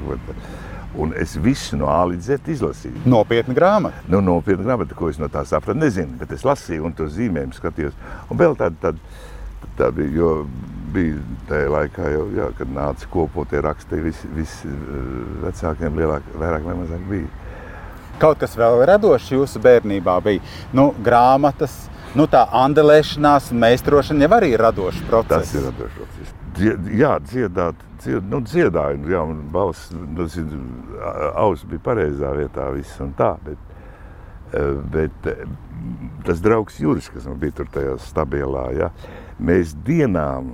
Un, 0.98 1.14
es 1.18 1.34
visu 1.38 1.78
no 1.78 1.88
A 1.90 2.04
līdz 2.12 2.28
Z 2.30 2.52
izlasīju. 2.54 3.02
Nopietna 3.10 3.54
grāmata. 3.54 4.04
Nu, 4.10 4.20
nopietna 4.22 4.68
grāmata, 4.68 4.94
ko 4.98 5.10
es 5.10 5.18
no 5.18 5.26
tā 5.30 5.42
sapratu, 5.46 5.78
nezinu, 5.82 6.14
bet 6.20 6.30
es 6.34 6.46
lasīju 6.46 6.86
un 6.86 6.94
to 6.94 7.08
zīmējumu 7.10 7.58
skatījos. 7.58 7.98
Un 8.30 8.38
vēl 8.38 8.54
tāda, 8.58 8.78
tāda, 8.86 9.18
tā 9.78 9.90
bija, 9.98 10.14
jo 10.14 10.30
bija 10.92 11.20
tajā 11.48 11.68
laikā, 11.72 12.08
jau, 12.14 12.24
jā, 12.36 12.48
kad 12.58 12.72
nāca 12.74 13.08
kopotie 13.12 13.62
raksti, 13.64 14.00
visi, 14.04 14.30
visi 14.36 14.70
eh, 14.70 15.12
vecākiem 15.44 16.00
lielāk, 16.00 16.26
vairāk 16.40 16.66
vai 16.66 16.76
mazāk 16.82 17.06
bija. 17.10 17.30
Kaut 18.20 18.40
kas 18.42 18.56
vēl 18.58 18.82
radošs 18.88 19.30
jūsu 19.32 19.62
bērnībā 19.64 20.18
bija. 20.24 20.44
Nu, 20.76 20.90
grāmatas, 21.04 21.86
nu, 22.18 22.26
tā 22.28 22.44
andelēšanās 22.62 23.48
meistrošana 23.56 24.26
jau 24.26 24.36
arī 24.36 24.52
ir 24.56 24.64
radošs 24.66 25.00
process. 25.08 25.48
Tas 25.48 25.56
ir 25.56 25.66
radošs 25.70 25.96
process. 25.96 26.36
Jā, 27.00 27.14
dziedāt, 27.24 27.80
dzied, 28.02 28.26
nu, 28.28 28.42
dziedāju, 28.44 29.06
jā, 29.08 29.24
un 29.24 29.40
balss, 29.54 29.88
ir, 30.36 30.54
auss 31.38 31.64
bija 31.68 31.84
pareizā 31.86 32.34
vietā, 32.36 32.68
viss 32.74 33.00
un 33.00 33.14
tā, 33.16 33.32
bet, 33.46 33.76
eh, 34.52 34.74
bet 34.92 35.30
eh, 35.30 35.44
tas 36.26 36.42
draugs 36.44 36.80
Juris, 36.82 37.08
kas 37.08 37.28
man 37.30 37.38
bija 37.40 37.60
tur 37.60 37.70
tajā 37.72 37.96
stabilā, 38.04 38.66
jā, 38.76 38.90
mēs 39.40 39.72
dienām 39.86 40.52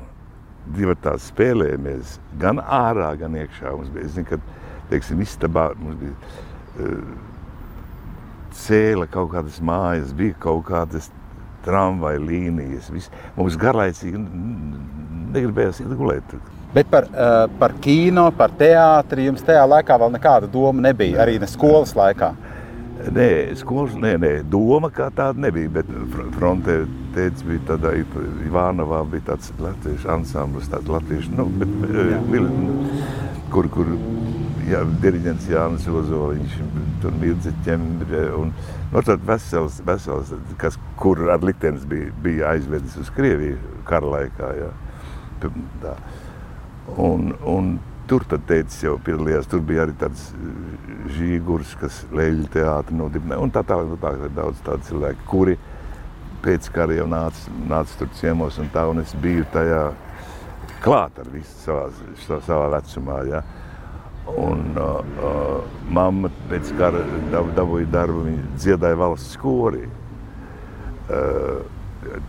divi 0.75 0.97
tās 1.03 1.29
spēlējamies 1.31 2.17
gan 2.41 2.61
ārā, 2.61 3.13
gan 3.21 3.37
iekšā. 3.39 3.73
Mums 3.77 3.93
bija, 3.95 4.09
es 4.09 4.17
zinu, 4.17 4.27
ka, 4.31 4.41
teiksim, 4.91 5.23
istabā 5.25 5.69
mums 5.79 6.01
bija 6.01 6.17
uh, 6.83 7.15
cēla 8.65 9.07
kaut 9.13 9.33
kādas 9.35 9.61
mājas, 9.61 10.15
bija 10.17 10.37
kaut 10.43 10.67
kādas 10.71 11.11
tramvaja 11.67 12.21
līnijas. 12.23 12.91
Viss. 12.95 13.13
Mums 13.37 13.59
garlaicīgi 13.61 14.21
negribējās 15.35 15.83
iet 15.83 15.97
gulēt. 15.99 16.37
Bet 16.75 16.91
par, 16.93 17.07
uh, 17.09 17.47
par 17.61 17.75
kino, 17.83 18.29
par 18.37 18.53
teātri 18.59 19.29
jums 19.29 19.45
tajā 19.47 19.65
laikā 19.71 19.97
vēl 20.03 20.13
nekāda 20.17 20.51
doma 20.51 20.89
nebija, 20.89 21.23
arī 21.25 21.39
ne 21.43 21.49
skolas 21.51 21.95
laikā. 21.97 22.35
Nē, 23.07 23.55
skolas, 23.61 23.95
nē, 24.03 24.17
nē, 24.19 24.31
doma 24.51 24.89
kā 24.91 25.07
tāda 25.15 25.39
nebija, 25.45 25.71
bet 25.79 25.91
frontē 26.35 26.81
tēvs 27.15 27.45
bija 27.47 27.63
tādā 27.69 27.93
Ivānavā, 28.47 29.05
bija 29.11 29.29
tāds 29.31 29.53
latviešu 29.63 30.11
ansamblis, 30.11 30.67
tāds 30.73 30.91
latviešu, 30.91 31.37
nu, 31.39 31.47
bet, 31.61 31.71
jā. 31.95 32.19
kur, 33.55 33.69
kur 33.71 33.93
jā, 34.67 34.83
diriģents 35.05 35.47
Jānis 35.53 35.87
Ozoliņš, 35.87 36.59
tur 37.05 37.15
Mirdze 37.21 37.55
Ķembre, 37.67 38.27
un 38.41 38.51
no 38.51 38.99
nu, 38.99 39.05
tād 39.07 39.23
vesels, 39.29 39.79
vesels, 39.87 40.35
kas, 40.61 40.79
kur 40.99 41.23
ar 41.31 41.47
liktenis 41.47 41.87
bija, 41.87 42.11
bija 42.25 42.55
aizvedis 42.57 42.99
uz 42.99 43.13
Krieviju 43.15 43.61
kara 43.87 44.17
laikā, 44.17 44.55
jā. 44.65 44.73
Tā. 45.83 45.93
Un, 47.03 47.35
un 47.47 47.77
Tur 48.07 48.23
tad 48.31 48.45
teicis, 48.47 48.85
jau 48.85 48.95
piedalījās. 49.03 49.49
Tur 49.51 49.63
bija 49.67 49.83
arī 49.83 49.97
tāds 49.99 50.29
eh, 50.31 50.91
žīgurs, 51.17 51.73
kas 51.81 52.05
leļu 52.15 52.47
teātri 52.55 52.95
nodibināja. 52.99 53.43
Un 53.43 53.51
tā 53.55 53.65
tālāk, 53.67 53.97
tā 53.97 54.13
tālāk 54.13 54.37
daudz 54.37 54.61
tādu 54.67 54.87
cilvēku, 54.91 55.27
kuri 55.27 55.57
pēc 56.45 56.69
kara 56.75 56.95
jau 56.95 57.09
nāca, 57.11 57.55
nāca 57.67 57.99
tur 57.99 58.13
ciemos 58.21 58.61
un 58.63 58.71
tā. 58.75 58.85
Un 58.93 59.03
es 59.03 59.15
biju 59.23 59.47
tajā 59.55 59.83
klāt 60.85 61.19
ar 61.19 61.31
visu 61.33 61.57
savā, 61.65 62.39
savā 62.47 62.69
vecumā. 62.77 63.21
Ja. 63.27 63.43
Un 64.27 64.63
uh, 64.75 65.01
uh, 65.23 65.81
mamma 65.95 66.31
pēc 66.51 66.71
kara 66.79 67.03
dab, 67.33 67.51
dabūja 67.59 67.91
darbu, 67.91 68.23
viņa 68.27 68.47
dziedāja 68.59 68.99
valsts 69.03 69.35
skorī. 69.35 69.85
Uh, 71.07 71.63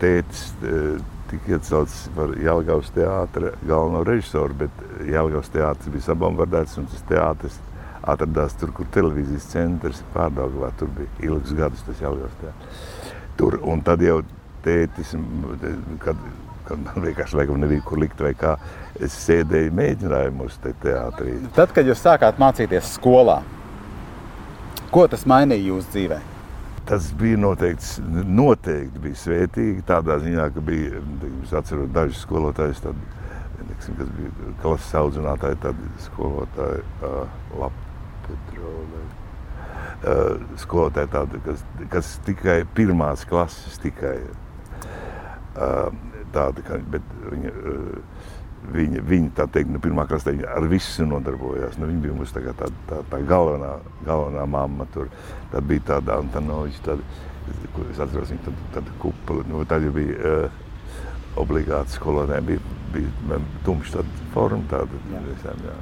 tētis, 0.01 0.51
uh, 0.61 0.97
tika 1.31 1.55
iecelts 1.55 2.07
par 2.15 2.33
Jālgavas 2.41 2.91
teātra 2.95 3.53
galveno 3.67 4.03
režisoru, 4.07 4.55
bet 4.63 4.83
Jālgavas 5.07 5.51
teātris 5.53 5.93
bija 5.93 6.07
sabombardēts 6.09 6.77
un 6.81 6.87
tas 6.91 7.03
teātris 7.09 7.59
atradās 8.07 8.55
tur, 8.59 8.71
kur 8.75 8.87
televīzijas 8.95 9.49
centrs 9.51 10.01
pārdaugavā. 10.13 10.71
Tur 10.79 10.91
bija 10.95 11.27
ilgus 11.29 11.55
gadus 11.57 11.83
tas 11.87 12.03
Jālgavas 12.03 12.37
teātris. 12.41 12.83
Tur, 13.37 13.59
un 13.67 13.83
tad 13.85 14.01
jau 14.01 14.21
tētis, 14.65 15.13
kad, 16.03 16.23
kad 16.67 16.85
man 16.85 17.03
vienkārši 17.03 17.41
laikam 17.41 17.59
nebija 17.61 17.83
kur 17.85 18.01
likt 18.01 18.23
vai 18.23 18.33
kā, 18.37 18.55
es 19.03 19.15
sēdēju 19.27 19.75
mēģinājumos 19.77 20.57
te 20.63 20.73
teātrī. 20.83 21.37
Tad, 21.57 21.75
kad 21.75 21.87
jūs 21.87 22.01
sākāt 22.01 22.39
mācīties 22.41 22.95
skolā, 22.97 23.41
ko 24.91 25.05
tas 25.11 25.27
mainīja 25.29 25.69
jūsu 25.73 25.93
dzīvē? 25.93 26.23
Tas 26.87 27.13
bija 27.19 27.37
noteikti, 27.37 28.01
noteikti 28.25 29.01
bija 29.03 29.19
svētīgi. 29.19 29.83
Tādā 29.87 30.17
ziņā, 30.23 30.47
ka 30.55 30.63
bija, 30.63 31.01
atceros 31.59 31.91
dažus 31.95 32.23
skolotājus, 32.23 32.81
tad, 32.85 32.99
neksim, 33.67 33.97
kas 33.99 34.11
bija 34.17 34.53
klases 34.63 34.95
audzinātāji, 35.01 35.59
tad 35.65 35.81
skolotāji 36.07 36.83
uh, 37.01 37.39
Lapetrole. 37.59 39.03
Uh, 39.97 40.43
skolotāji 40.61 41.11
tādi, 41.11 41.41
kas, 41.45 41.63
kas 41.91 42.11
tikai 42.27 42.59
pirmās 42.77 43.25
klases 43.27 43.79
tikai 43.83 44.15
uh, 44.23 45.89
tādi, 46.35 46.63
ka, 46.67 46.79
bet 46.93 47.15
viņi, 47.31 47.51
uh, 47.51 48.16
Viņa, 48.67 49.01
viņa 49.05 49.29
tā 49.37 49.45
teikt, 49.53 49.69
nu, 49.71 49.79
pirmā 49.79 50.03
klasē 50.09 50.33
ar 50.51 50.65
visu 50.67 51.05
nodarbojās. 51.07 51.77
Nu, 51.79 51.87
viņa 51.87 52.03
bija 52.03 52.15
mums 52.17 52.33
tā, 52.35 52.41
tā, 52.57 52.67
tā, 52.89 52.99
tā 53.11 53.21
galvenā, 53.29 53.77
galvenā 54.03 54.43
mamma. 54.49 54.87
Tur. 54.91 55.07
Tad 55.53 55.69
bija 55.69 55.85
tāda 55.93 56.17
Antonoviča, 56.19 56.81
tāda 56.89 57.05
Es 57.91 57.99
atceros, 58.01 58.31
viņa 58.31 58.43
tad, 58.47 58.63
tad 58.75 58.89
kupla, 59.01 59.43
nu, 59.47 59.61
tad 59.69 59.85
jau 59.85 59.93
bija 59.95 60.15
uh, 60.17 60.63
obligāti 61.39 61.95
skolotājiem, 61.95 62.49
bija, 62.49 62.63
bija 62.95 63.39
tumšs 63.65 63.95
tāda 63.95 64.25
forma, 64.33 64.63
tāda, 64.71 64.99
jā. 65.13 65.21
Visiem, 65.29 65.63
jā. 65.69 65.77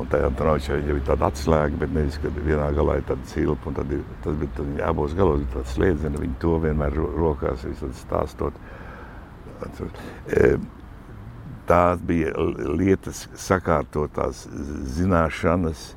Un 0.00 0.10
tajā 0.10 0.28
Antonovičā 0.30 0.76
jau 0.78 0.96
ir 0.96 1.06
tāda 1.06 1.30
atslēga, 1.30 1.80
bet 1.80 1.94
nevis, 1.96 2.18
kad 2.22 2.36
vienā 2.44 2.68
galā 2.76 2.98
ir 3.00 3.06
tāda 3.08 3.30
cilpa, 3.32 3.70
un 3.70 3.78
tad 3.80 3.94
ir, 3.96 4.04
tas 4.24 4.36
bija 4.42 4.56
tad 4.58 4.68
viņa 4.68 4.90
abos 4.90 5.16
galos 5.18 5.42
ir 5.42 5.48
tāds 5.54 5.74
sliedzieni, 5.76 6.22
viņi 6.24 6.38
to 6.44 6.58
vienmēr 6.66 7.00
rokās, 7.00 7.64
visad 7.66 7.96
stāstot. 7.98 8.60
E, 9.60 10.52
tās 11.70 12.02
bija 12.06 12.34
lietas 12.74 13.24
sakārtotās 13.38 14.44
zināšanas, 14.96 15.90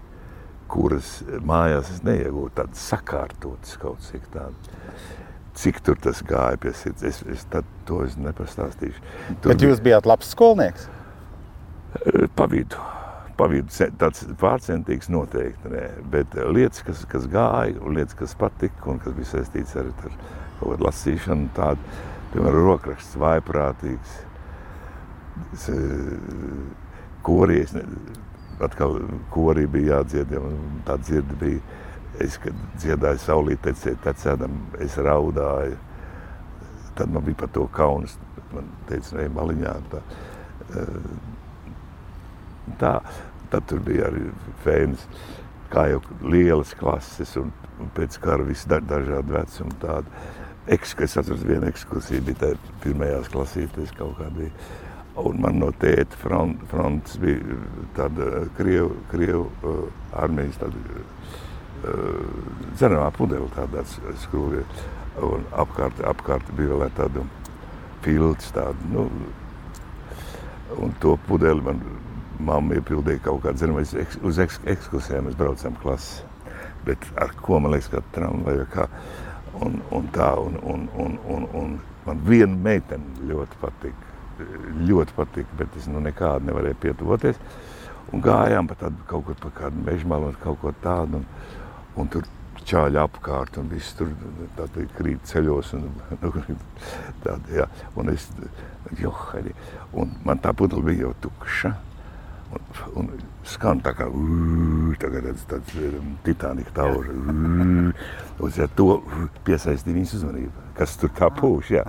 kuras 0.74 1.20
mājās 1.46 1.92
es 1.94 2.02
neiegūtu 2.06 2.56
tādas 2.62 2.88
sakārtotas 2.94 3.78
kaut 3.82 4.02
cik 4.08 4.30
tādas. 4.34 4.80
Cik 5.54 5.84
tur 5.86 6.00
tas 6.02 6.24
gāja 6.26 6.58
pie 6.58 6.72
sirds, 6.74 7.04
es, 7.06 7.20
es 7.30 7.44
tad 7.54 7.68
to 7.86 8.00
es 8.08 8.16
nepastāstīšu. 8.18 9.04
Tur 9.44 9.54
Bet 9.54 9.62
jūs 9.62 9.84
bijāt 9.86 10.08
labs 10.10 10.32
skolnieks? 10.34 10.88
Pa 12.34 12.48
vidu. 12.50 12.80
Pa 13.38 13.46
vidu 13.50 13.90
tāds 14.02 14.26
pārcentīgs 14.42 15.12
noteikti, 15.14 15.70
nē. 15.74 15.86
bet 16.14 16.34
lietas, 16.54 16.82
kas, 16.86 17.06
kas 17.10 17.30
gāja, 17.30 17.78
lietas, 17.86 18.18
kas 18.18 18.34
patika, 18.38 18.82
un 18.90 19.02
kas 19.02 19.14
bija 19.18 19.30
saistīts 19.30 19.78
ar, 19.78 19.90
ar 19.94 20.18
kaut 20.60 20.74
kādu 20.74 20.88
lasīšanu, 20.88 21.50
tādu, 21.58 21.94
piemēram, 22.34 22.60
rokraksts 22.66 23.18
vaiprātīgs, 23.22 24.20
korijas, 27.24 27.74
atkal 28.64 29.00
korī 29.34 29.66
bija 29.70 30.00
jādzied, 30.00 30.34
ja 30.34 30.42
tā 30.88 30.98
dzirdi 31.02 31.40
bija. 31.40 31.80
Es, 32.22 32.36
kad 32.38 32.54
dziedāju 32.78 33.18
saulīt 33.24 33.64
tecēt, 33.66 33.98
tecēdam, 34.04 34.54
es 34.86 35.00
raudāju. 35.02 35.80
Tad 36.94 37.10
man 37.10 37.26
bija 37.26 37.40
par 37.42 37.50
to 37.56 37.64
kauns. 37.74 38.14
Man 38.54 38.68
teica, 38.86 39.16
ne, 39.18 39.26
maliņā. 39.34 39.74
Tā, 39.90 40.02
eh, 40.78 41.00
tā, 42.84 42.94
tad 43.50 43.66
tur 43.72 43.82
bija 43.82 44.12
arī 44.12 44.28
fēns, 44.62 45.08
kā 45.74 45.88
jau 45.90 46.04
lielas 46.22 46.76
klases 46.78 47.34
un, 47.42 47.50
un 47.82 47.90
pēc 47.98 48.20
kara 48.22 48.46
visi 48.46 48.70
da, 48.70 48.78
dažādi 48.94 49.34
vecumi 49.34 49.82
tādi. 49.82 50.24
Eks, 50.78 50.94
es 51.02 51.18
atceros, 51.18 51.42
viena 51.50 51.68
ekskursija 51.74 52.22
bija 52.24 52.44
tā 52.46 52.54
pirmajās 52.86 53.34
klasītēs 53.34 53.98
kaut 53.98 54.14
kā 54.22 54.30
bija 54.38 54.54
Un 55.14 55.38
man 55.38 55.60
no 55.62 55.68
tēta 55.78 56.18
front, 56.18 56.62
fronts 56.72 57.20
bija 57.22 57.58
tāda 57.94 58.48
Krievu, 58.58 58.96
Krievu 59.12 59.44
uh, 59.62 59.84
armijas 60.18 60.58
tāda 60.58 60.80
uh, 60.98 62.24
dzeramā 62.74 63.12
pudele, 63.14 63.46
tādā 63.54 63.84
skrūvie. 64.24 64.64
Un 65.22 65.46
apkārt, 65.62 66.00
apkārt 66.10 66.50
bija 66.58 66.80
vēl 66.82 66.90
tāda 66.98 67.26
filts, 68.02 68.50
tāda, 68.56 68.90
nu, 68.90 69.06
un 70.82 70.96
to 71.04 71.14
pudeli 71.28 71.62
man 71.62 71.84
mamma 72.42 72.80
iepildīja 72.80 73.22
kaut 73.28 73.44
kā 73.44 73.54
dzeramais 73.54 73.94
uz 74.26 74.40
eks, 74.42 74.58
ekskursijām, 74.74 75.28
mēs 75.30 75.38
braucām 75.38 75.78
klases. 75.84 76.24
Bet 76.88 77.06
ar 77.22 77.36
ko, 77.38 77.60
man 77.62 77.76
liekas, 77.76 77.92
kā 77.94 78.02
tramvaju, 78.18 78.66
kā, 78.74 78.88
un, 79.62 79.78
un 79.94 80.10
tā, 80.18 80.32
un, 80.42 80.58
un, 80.74 80.90
un, 81.06 81.20
un, 81.36 81.46
un 81.62 81.78
man 82.08 82.26
viena 82.26 82.58
meitene 82.66 83.30
ļoti 83.30 83.62
patika 83.62 84.13
ļoti 84.88 85.16
patika, 85.18 85.60
bet 85.60 85.76
es 85.80 85.88
nu 85.92 86.02
nekādu 86.04 86.50
nevarēju 86.50 86.80
pietuvoties. 86.84 87.40
Un 88.14 88.22
gājām 88.22 88.68
pa 88.70 88.78
tādu 88.78 89.06
kaut 89.10 89.26
kur 89.28 89.38
pa 89.42 89.52
kādu 89.64 89.84
mežmalu 89.86 90.32
un 90.32 90.40
kaut 90.42 90.60
ko 90.62 90.74
tādu. 90.84 91.22
Un, 91.22 91.26
un 91.98 92.10
tur 92.14 92.28
čāļi 92.68 93.00
apkārt 93.02 93.58
un 93.60 93.70
viss 93.72 93.96
tur 93.98 94.12
tādi 94.58 94.86
krīt 94.98 95.24
ceļos. 95.30 95.74
Un, 95.78 95.90
nu, 96.22 96.34
tādi, 97.26 97.58
jā. 97.60 97.68
un 97.98 98.14
es, 98.14 98.28
johari, 99.00 99.56
un 99.98 100.14
man 100.28 100.42
tā 100.44 100.54
pudele 100.56 100.86
bija 100.92 101.08
jau 101.08 101.16
tukša. 101.28 101.74
Un, 102.54 102.66
un 103.02 103.08
skan 103.50 103.80
tā 103.82 103.96
kā 103.98 104.06
tagad 105.02 105.26
tāds, 105.26 105.46
tāds 105.50 105.78
um, 105.82 106.12
Titanika 106.26 106.76
taura. 106.76 107.16
Un 107.18 108.54
ja 108.54 108.68
to 108.78 109.00
piesaistīja 109.48 109.98
viņas 109.98 110.18
uzmanību. 110.20 110.68
Kas 110.78 110.94
tur 111.02 111.10
tā 111.18 111.32
pūš, 111.34 111.72
jā. 111.80 111.88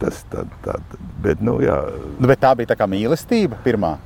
Tas 0.00 0.22
tā, 0.32 0.46
tā, 0.64 0.78
bet, 1.20 1.42
nu, 1.44 1.58
jā. 1.60 1.76
Nu, 2.16 2.28
bet 2.30 2.40
tā 2.40 2.54
bija 2.56 2.72
tā 2.72 2.76
kā 2.80 2.86
mīlestība 2.88 3.58
pirmā. 3.64 3.98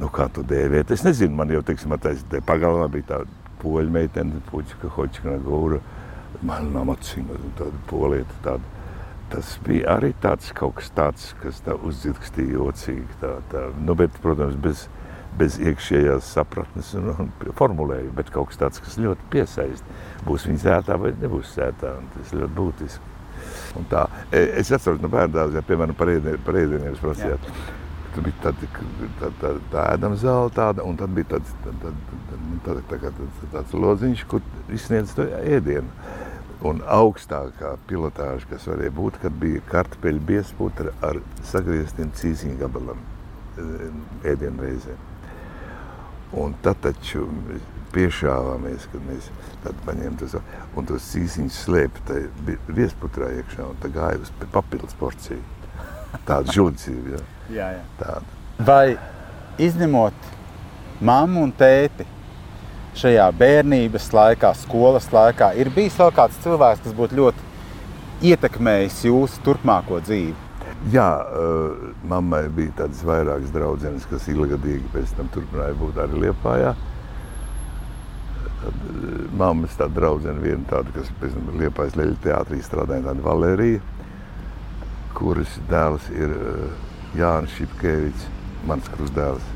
Nu, 0.00 0.08
kā 0.10 0.26
tu 0.34 0.42
dēvēt? 0.46 0.90
Es 0.94 1.04
nezinu, 1.06 1.34
man 1.38 1.50
jau, 1.52 1.62
teiksim, 1.66 1.94
tā 2.02 2.14
pagalmā 2.46 2.88
bija 2.90 3.06
tā 3.08 3.20
poļu 3.62 3.92
meitene, 3.94 4.40
puķika, 4.50 4.90
hočika, 4.96 5.36
gūra, 5.44 5.80
melnām 6.46 6.92
acīm, 6.94 7.28
tāda 7.58 7.82
polieta, 7.90 8.38
tāda. 8.46 8.76
Tas 9.30 9.52
bija 9.62 9.92
arī 9.92 10.08
tāds 10.18 10.48
kaut 10.58 10.80
kas 10.80 10.88
tāds, 10.90 11.28
kas 11.38 11.60
tā 11.62 11.76
uzdzirkstīja 11.86 12.56
jocīgi, 12.56 13.20
tā, 13.20 13.36
tā. 13.52 13.68
Nu, 13.78 13.94
bet, 13.98 14.16
protams, 14.24 14.56
bez, 14.58 14.88
bez 15.38 15.60
iekšējās 15.62 16.32
sapratnes 16.34 16.90
un, 16.98 17.12
un 17.14 17.30
formulējuma, 17.60 18.16
bet 18.16 18.34
kaut 18.34 18.50
kas 18.50 18.58
tāds, 18.64 18.82
kas 18.82 18.98
ļoti 18.98 19.30
piesaist. 19.30 19.94
Būs 20.26 20.48
viņa 20.50 20.64
sētā 20.64 20.98
vai 20.98 21.14
nebūs 21.20 21.54
sētā, 21.54 21.94
un 22.00 22.10
tas 22.16 22.34
ļoti 22.34 22.56
būtiski. 22.58 23.09
E, 24.32 24.40
es 24.60 24.72
atceros 24.72 25.00
no 25.02 25.10
bērnu 25.12 25.36
dārzā, 25.36 25.62
piemēram, 25.66 25.94
par 25.98 26.10
ēdieniem, 26.10 26.90
jūs 26.92 27.02
prasījāt. 27.04 27.50
Tur 28.14 28.24
bija 28.26 28.42
tāda 28.42 28.68
tā, 29.20 29.28
tā, 29.38 29.52
tā 29.70 29.84
ēdama 29.94 30.18
zāle, 30.18 30.50
tāda, 30.54 30.82
un 30.82 30.98
tad 30.98 31.12
bija 31.14 31.36
tāds, 31.36 31.52
tā, 31.62 31.74
tā, 31.82 31.92
tā, 32.66 32.74
tā, 32.90 32.98
tā, 32.98 33.12
tāds, 33.52 33.76
lodziņš, 33.84 34.24
kur 34.30 34.42
izsniedz 34.74 35.14
to 35.14 35.28
ēdienu. 35.38 36.16
Un 36.66 36.82
augstākā 36.84 37.76
pilotāža, 37.88 38.48
kas 38.50 38.66
varēja 38.68 38.92
būt, 38.92 39.20
kad 39.22 39.36
bija 39.40 39.62
kartupeļu 39.70 40.20
biesputra 40.28 40.92
ar 41.06 41.22
sagrieztiem 41.48 42.10
cīsiņu 42.18 42.58
gabalam 42.60 42.98
e, 43.00 43.68
ēdienu 44.34 44.66
reizēm. 44.66 45.06
Un 46.42 46.52
tad 46.62 46.82
taču 46.84 47.24
piešāvāmies, 47.94 48.86
kad 48.92 49.04
mēs 49.06 49.28
paņēmām 49.86 50.18
tos, 50.20 50.36
un 50.78 50.88
tos 50.88 51.08
cīsiņus 51.12 51.58
slēpta 51.66 52.18
viesputrā 52.68 53.30
iekšā, 53.40 53.66
un 53.66 53.78
tā 53.82 53.90
gāja 53.94 54.20
uz 54.22 54.32
papildus 54.52 54.96
porciju. 55.00 55.40
Tāda 56.26 56.52
žudzība, 56.56 57.16
jā. 57.16 57.22
jā, 57.56 57.68
jā. 57.78 57.84
Tāda. 58.00 58.38
Vai 58.66 58.96
izņemot 59.60 60.32
mammu 61.04 61.46
un 61.46 61.54
tēti 61.56 62.06
šajā 63.00 63.30
bērnības 63.38 64.10
laikā, 64.14 64.52
skolas 64.58 65.08
laikā, 65.14 65.54
ir 65.60 65.70
bijis 65.74 65.98
vēl 66.00 66.12
kāds 66.14 66.38
cilvēks, 66.44 66.84
kas 66.84 66.96
būtu 66.98 67.18
ļoti 67.20 68.30
ietekmējis 68.30 69.04
jūsu 69.08 69.42
turpmāko 69.46 70.02
dzīvi? 70.04 70.36
Jā, 70.90 71.08
uh, 71.20 71.90
mammai 72.08 72.46
bija 72.56 72.72
tādas 72.84 73.02
vairākas 73.04 73.52
draudzenes, 73.52 74.06
kas 74.08 74.28
ilgadīgi 74.32 74.88
pēc 74.94 75.12
tam 75.18 75.28
turpināja 75.34 75.76
būt 75.76 75.98
arī 76.00 76.22
Liepājā. 76.24 76.72
Uh, 76.72 76.89
Tad 78.60 78.74
eh, 78.74 79.24
mammas 79.40 79.76
tāda 79.78 79.96
draudzene, 79.96 80.42
viena 80.42 80.66
tāda, 80.68 80.92
kas 80.96 81.10
pēc 81.20 81.36
tam 81.36 81.50
Liepājas 81.60 81.96
Leļa 81.96 82.18
teātrī 82.24 82.60
strādāja, 82.64 83.06
tāda 83.08 83.24
Valērija, 83.24 83.80
kuras 85.16 85.56
dēls 85.68 86.06
ir 86.14 86.32
uh, 86.32 86.88
Jānis 87.18 87.54
Šipkevics, 87.56 88.26
mans 88.68 88.88
krustdēls, 88.92 89.46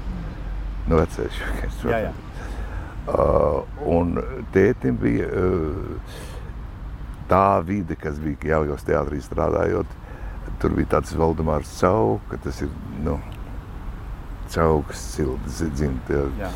no 0.88 1.00
vecais 1.00 1.36
Šipkevics. 1.38 1.82
Jā, 1.88 2.00
jā. 2.08 2.14
Uh, 3.04 3.60
un 3.92 4.16
tētim 4.54 4.96
bija 5.00 5.28
uh, 5.28 6.22
tā 7.28 7.60
vide, 7.64 7.96
kas 8.00 8.16
bija 8.22 8.54
Jālgavas 8.54 8.86
teātrī 8.88 9.20
strādājot, 9.24 9.92
tur 10.62 10.76
bija 10.76 10.96
tāds 10.96 11.12
Valdemārs 11.18 11.72
Cauka, 11.80 12.40
tas 12.44 12.62
ir, 12.64 12.72
nu, 13.04 13.18
Cauks, 14.52 15.04
Silda, 15.14 15.52
Zimt, 15.52 16.12
jā. 16.40 16.50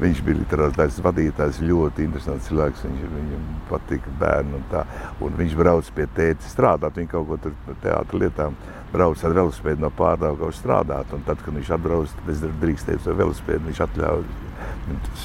Viņš 0.00 0.20
bija 0.24 0.38
literārs 0.38 0.98
vadītājs, 1.04 1.58
ļoti 1.60 2.06
interesants 2.06 2.46
cilvēks. 2.48 2.84
Viņš, 2.86 3.00
viņam 3.14 3.48
patika 3.68 4.12
bērni 4.20 4.56
un 4.56 4.62
tā. 4.70 4.84
Un 5.20 5.34
viņš 5.36 5.56
brauc 5.58 5.90
pie 5.96 6.06
tēta 6.16 6.48
strādāt. 6.48 6.96
Viņš 6.96 7.10
kaut 7.10 7.26
ko 7.28 7.36
tur 7.44 7.74
teātra 7.82 8.22
lietām 8.22 8.56
brauc 8.94 9.20
ar 9.24 9.34
velosipēdu 9.36 9.84
no 9.84 9.90
pārdauga 9.98 10.48
strādāt. 10.56 11.12
Un 11.12 11.26
tad, 11.26 11.42
kad 11.44 11.56
viņš 11.56 11.74
atbrauc, 11.76 12.14
tad 12.16 12.32
es 12.32 12.40
drīkstēju 12.62 13.04
to 13.04 13.16
velosipēdu. 13.18 13.66
Viņš 13.68 13.82
atļauj, 13.86 14.24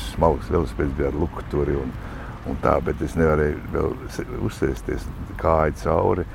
smalks 0.09 0.51
velosipēds 0.51 0.97
bija 0.99 1.13
ar 1.13 1.19
lukturi 1.23 1.77
un, 1.79 1.95
un 2.51 2.59
tā, 2.63 2.75
bet 2.83 2.99
es 3.05 3.15
nevarēju 3.19 3.63
vēl 3.77 3.95
uzsēsties 4.49 5.07
kāju 5.39 5.79
cauri. 5.85 6.27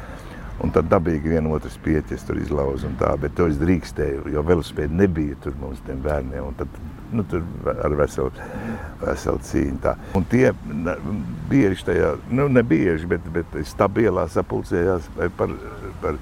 Un 0.61 0.73
tad 0.75 0.90
dabīgi 0.92 1.31
viena 1.33 1.49
otras 1.57 1.79
pieķes 1.81 2.27
tur 2.29 2.37
izlauza 2.40 2.85
un 2.88 2.96
tā, 3.01 3.14
bet 3.20 3.33
to 3.38 3.46
es 3.49 3.57
drīkstēju, 3.61 4.27
jo 4.35 4.42
velosipēdi 4.44 4.99
nebija 4.99 5.38
tur 5.40 5.55
mums 5.61 5.81
tiem 5.87 6.03
bērniem. 6.05 6.51
Un 6.51 6.59
tad 6.59 6.75
nu, 7.16 7.25
tur 7.31 7.46
ar 7.73 7.94
veselu, 7.96 8.33
veselu 9.01 9.40
cīņu. 9.49 9.79
Tā. 9.87 9.94
Un 10.18 10.27
tie 10.29 10.51
bieži 11.51 11.87
tajā, 11.88 12.12
nu 12.29 12.51
ne 12.53 12.64
bieži, 12.66 13.09
bet, 13.09 13.25
bet 13.33 13.57
stabilā 13.70 14.27
sapulcējās 14.29 15.09
par, 15.38 15.55
par, 16.03 16.20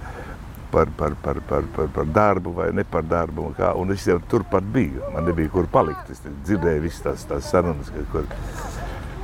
par, 0.70 0.94
par, 1.01 1.18
par, 1.24 1.42
par, 1.48 1.66
par, 1.74 1.90
par 1.96 2.12
darbu 2.14 2.53
vai 2.61 2.68
ne 2.77 2.85
par 2.87 3.09
darbu. 3.11 3.48
Un, 3.51 3.57
kā, 3.59 3.72
un 3.74 3.90
es 3.94 4.07
jau 4.07 4.20
turpat 4.31 4.66
biju, 4.74 5.03
man 5.16 5.27
nebija 5.27 5.51
kur 5.57 5.66
palikt. 5.72 6.14
Es 6.14 6.22
dzirdēju 6.22 6.85
visas 6.87 7.03
tās, 7.09 7.27
tās 7.33 7.51
sarunas, 7.51 7.90
kur, 8.12 8.31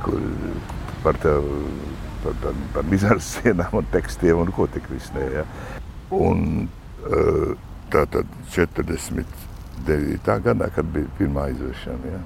kur 0.03 0.27
par 1.05 1.23
tevi 1.23 1.63
par, 2.25 2.37
par, 2.43 2.59
par 2.75 2.87
mizāras 2.89 3.29
sienām 3.37 3.79
un 3.81 3.89
tekstiem 3.93 4.41
un 4.41 4.51
ko 4.55 4.67
tik 4.71 4.89
viss 4.91 5.13
ne. 5.15 5.25
Ja. 5.39 5.45
Un 6.15 6.67
tā 7.93 8.05
tad 8.11 8.29
49. 8.53 10.39
gadā, 10.45 10.69
kad 10.73 10.89
bija 10.93 11.11
pirmā 11.19 11.49
izvešana, 11.53 12.15
ja. 12.15 12.21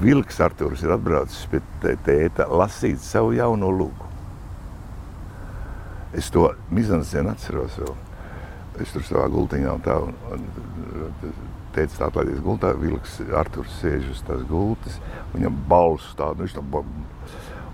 Vilks 0.00 0.38
Artūrs 0.40 0.82
ir 0.86 0.94
atbraucis 0.94 1.48
pie 1.52 1.60
tēta 2.06 2.46
lasīt 2.48 3.02
savu 3.04 3.34
jauno 3.36 3.68
lūgu. 3.74 4.06
Es 6.16 6.30
to 6.32 6.46
mizansēnu 6.72 7.34
atceros 7.34 7.76
vēl. 7.82 7.96
Es 8.80 8.94
tur 8.94 9.04
savā 9.04 9.26
gultiņā 9.32 9.74
un 9.74 9.82
tā, 9.84 9.98
un, 10.06 10.14
un 10.32 10.46
teica, 11.74 11.96
tā 11.98 12.08
atlaidies 12.08 12.40
gultā, 12.44 12.72
vilks 12.78 13.18
Arturs 13.36 13.74
sēž 13.82 14.06
uz 14.14 14.22
tās 14.26 14.44
gultas, 14.48 14.98
viņam 15.34 15.58
balss 15.68 16.14
tādu, 16.18 16.46
viņš 16.46 16.56
tam, 16.56 16.78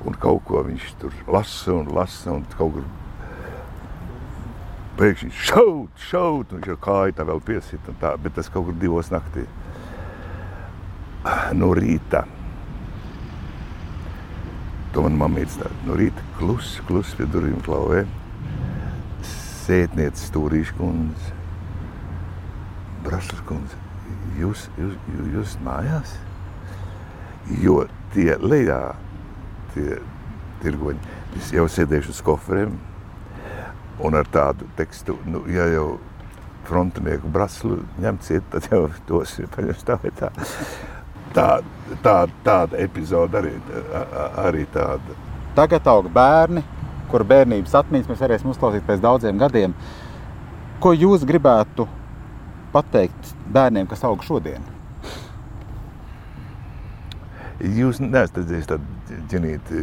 un 0.04 0.16
kaut 0.20 0.44
ko 0.48 0.62
viņš 0.66 0.92
tur 1.00 1.14
lasa 1.30 1.74
un 1.74 1.88
lasa, 1.94 2.32
un 2.34 2.44
kaut 2.58 2.76
kur 2.76 2.86
pēkšņi 4.98 5.30
šaut, 5.34 5.92
šaut, 6.08 6.52
un 6.52 6.60
viņš 6.60 6.70
jau 6.70 6.78
kāja 6.84 7.18
tā 7.18 7.26
vēl 7.26 7.40
piesit, 7.44 7.90
un 7.90 7.98
tā, 8.02 8.14
bet 8.20 8.36
tas 8.36 8.50
kaut 8.52 8.68
kur 8.68 8.76
divos 8.78 9.10
naktī. 9.14 9.46
No 11.56 11.70
rīta, 11.74 12.24
to 14.92 15.06
man 15.06 15.16
mamīts 15.18 15.56
tā, 15.58 15.70
no 15.88 15.96
rīta 15.98 16.24
klus, 16.38 16.76
klus 16.88 17.14
pie 17.18 17.26
durvīm 17.32 17.62
klauvē, 17.64 18.04
sētnieces 19.64 20.28
stūrīša 20.28 20.76
kundze, 20.76 21.32
Braslas 23.04 23.40
kundze, 23.48 23.80
jūs, 24.38 24.68
jūs, 24.80 24.94
jūs 25.34 25.56
mājās? 25.64 26.14
Jo 27.60 27.82
tie 28.14 28.36
lejā, 28.40 28.94
tie 29.74 30.00
tirgoņi, 30.64 31.14
jau 31.52 31.68
sēdējuši 31.70 32.12
uz 32.14 32.20
koferiem 32.24 32.74
un 34.04 34.16
ar 34.18 34.28
tādu 34.32 34.66
tekstu, 34.78 35.16
nu, 35.28 35.44
ja 35.50 35.66
jau 35.70 35.98
frontinieku 36.68 37.28
braslu 37.30 37.82
ņemt 38.00 38.24
ciet, 38.24 38.46
tad 38.52 38.68
jau 38.72 38.86
tos 39.08 39.36
ir 39.38 39.50
paņems 39.54 39.84
tā 39.86 39.98
vai 40.02 40.12
tā. 40.16 40.30
Tā, 41.34 41.48
tā, 42.04 42.14
tāda 42.46 42.78
epizode 42.78 43.38
arī, 43.40 43.52
arī 44.40 44.64
tāda. 44.72 45.18
Tagad 45.54 45.86
aug 45.90 46.08
bērni, 46.14 46.62
kuru 47.10 47.26
bērnības 47.30 47.74
atmiņas 47.80 48.10
mēs 48.10 48.22
varēsim 48.24 48.52
uzklausīt 48.52 48.86
pēc 48.86 49.02
daudziem 49.02 49.38
gadiem. 49.42 49.74
Ko 50.82 50.94
jūs 50.94 51.26
gribētu 51.26 51.88
pateikt 52.74 53.34
bērniem, 53.54 53.86
kas 53.90 54.06
aug 54.06 54.22
šodien? 54.26 54.62
Jūs 57.62 58.00
neesat 58.02 58.40
redzējis 58.40 58.70
tādu 58.72 59.18
ģenīti 59.30 59.82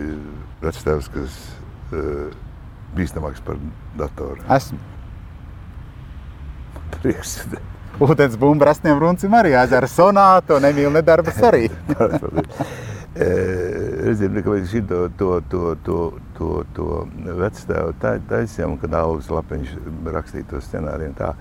vectēvs, 0.62 1.08
kas 1.14 1.38
uh, 1.96 2.32
bīstamāks 2.98 3.44
par 3.46 3.60
datoru. 4.00 4.42
Esmu. 4.52 4.80
Prieks. 6.98 7.38
Ūdens 8.02 8.36
bumba 8.40 8.72
rastiem 8.72 9.00
runcim 9.00 9.34
arī 9.38 9.54
jāģara 9.54 9.88
sonātu 9.90 10.58
un 10.58 10.68
Emīlu 10.68 10.92
nedarbas 10.96 11.40
arī. 11.48 11.68
Redziet, 13.12 14.38
ka 14.44 14.54
mēs 14.54 14.70
šito, 14.72 15.02
to, 15.20 15.34
to, 15.52 15.74
to, 15.86 15.98
to, 16.38 16.52
to 16.76 16.86
vecstāvu 17.42 17.96
taisījām, 18.02 18.78
kad 18.80 18.96
Alvis 18.96 19.28
Lapiņš 19.32 19.74
rakstīja 20.16 20.48
to 20.54 20.62
scenāriju 20.64 21.16
tā. 21.20 21.34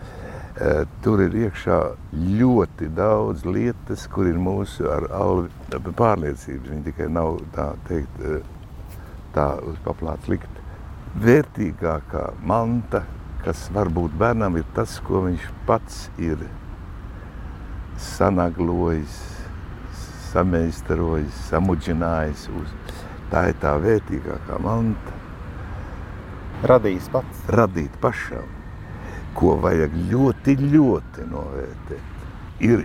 Tur 1.01 1.23
ir 1.25 1.37
iekšā 1.47 1.77
ļoti 2.13 2.91
daudz 2.93 3.47
lietas, 3.49 4.03
kur 4.13 4.29
ir 4.29 4.37
mūsu 4.37 4.85
Alvi 4.93 5.49
pārliecības. 5.97 6.69
Viņi 6.69 6.85
tikai 6.91 7.07
nav 7.09 7.39
tā 7.55 7.71
teikt, 7.89 8.21
tā 9.33 9.47
uz 9.65 9.79
paplāts 9.87 10.29
likt. 10.29 10.61
Vērtīgākā 11.25 12.27
manta, 12.45 13.07
kas 13.41 13.65
var 13.73 13.89
būt 13.89 14.13
bērnam, 14.21 14.61
ir 14.61 14.69
tas, 14.77 14.99
ko 15.07 15.25
viņš 15.31 15.49
pats 15.67 16.03
ir 16.21 16.45
sanaglojis, 17.97 19.17
sameistarojis, 20.29 21.41
samudžinājis. 21.49 22.47
Uz. 22.61 22.77
Tā 23.33 23.49
ir 23.49 23.59
tā 23.63 23.77
vērtīgākā 23.81 24.61
manta. 24.61 25.17
Radījis 26.69 27.09
pats. 27.15 27.45
Radīt 27.49 27.95
pašam, 28.03 28.60
ko 29.37 29.57
vajag 29.63 29.95
ļoti, 30.11 30.57
ļoti 30.61 31.27
novērtēt. 31.31 32.25
Ir 32.67 32.85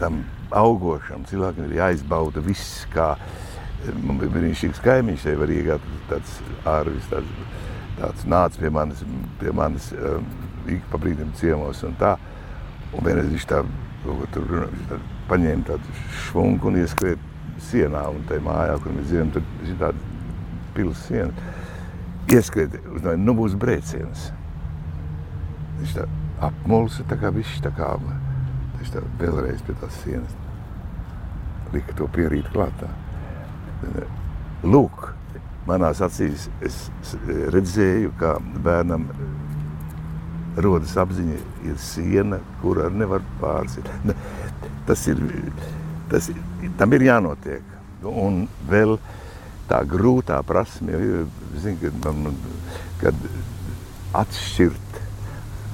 tam 0.00 0.22
augošam 0.56 1.24
cilvēkam 1.28 1.68
ir 1.68 1.78
jāizbauda 1.80 2.42
viss, 2.44 2.84
kā 2.92 3.14
man 4.04 4.20
bija 4.20 4.32
brīnišķīgs 4.36 4.82
kaimiņš, 4.84 5.26
ja 5.26 5.38
var 5.40 5.52
iegāt 5.52 5.86
tāds 6.10 6.36
ārvis, 6.68 7.08
tāds, 7.10 7.32
tāds 7.98 8.26
nāc 8.30 8.58
pie 8.60 8.70
manis, 8.72 9.02
pie 9.40 9.54
manis 9.56 9.90
um, 9.96 10.26
ik 10.70 10.84
pa 10.92 11.00
brīdim 11.02 11.32
ciemos 11.38 11.82
un 11.86 11.96
tā. 12.00 12.14
Un 12.92 13.06
vienreiz 13.06 13.30
viņš 13.32 13.48
tā, 13.48 13.62
tur 14.34 14.48
viņš 14.52 14.88
tā 14.90 14.98
paņēma 15.30 15.68
tādu 15.70 15.96
švunku 16.26 16.68
un 16.68 16.78
ieskrēja 16.82 17.18
sienā 17.70 18.04
un 18.12 18.22
tajā 18.28 18.44
mājā, 18.44 18.76
kur 18.82 18.94
mēs 18.96 19.08
dzīvojam, 19.08 19.32
tur 19.32 19.66
ir 19.66 19.80
tāda 19.80 20.10
pils 20.76 21.06
siena. 21.08 21.50
Ieskrēja, 22.32 22.82
uzdāja, 22.92 23.20
nu 23.20 23.34
būs 23.38 23.56
brēciens. 23.58 24.30
Viņš 25.82 25.96
tā 25.98 26.06
apmulsa, 26.46 27.02
tā 27.10 27.18
kā 27.18 27.32
višķi, 27.34 27.64
tā 27.66 27.74
kā, 27.74 27.92
viņš 28.78 28.94
tā 28.94 29.02
vēlreiz 29.18 29.66
pie 29.66 29.74
tās 29.82 29.98
sienas 30.04 30.38
lika 31.72 31.96
to 31.96 32.08
pierīt 32.12 32.48
klātā. 32.52 32.88
Lūk, 34.62 35.08
manās 35.68 36.02
acīs 36.04 36.48
es 36.64 36.78
redzēju, 37.54 38.12
kā 38.20 38.36
bērnam 38.64 39.08
rodas 40.62 40.94
apziņa, 41.00 41.38
ir 41.64 41.78
siena, 41.80 42.38
kur 42.60 42.82
ar 42.86 42.94
nevar 42.94 43.24
pārsit. 43.40 43.88
Tas 44.82 45.04
ir, 45.06 45.20
tas 46.10 46.26
ir, 46.32 46.38
tam 46.78 46.92
ir 46.96 47.06
jānotiek. 47.06 47.68
Un 48.02 48.40
vēl 48.66 48.96
tā 49.70 49.78
grūtā 49.86 50.40
prasme, 50.44 50.98
zin, 51.62 51.78
kad, 51.78 52.08
man, 52.18 52.34
kad 52.98 53.28
atšķirt 54.18 54.98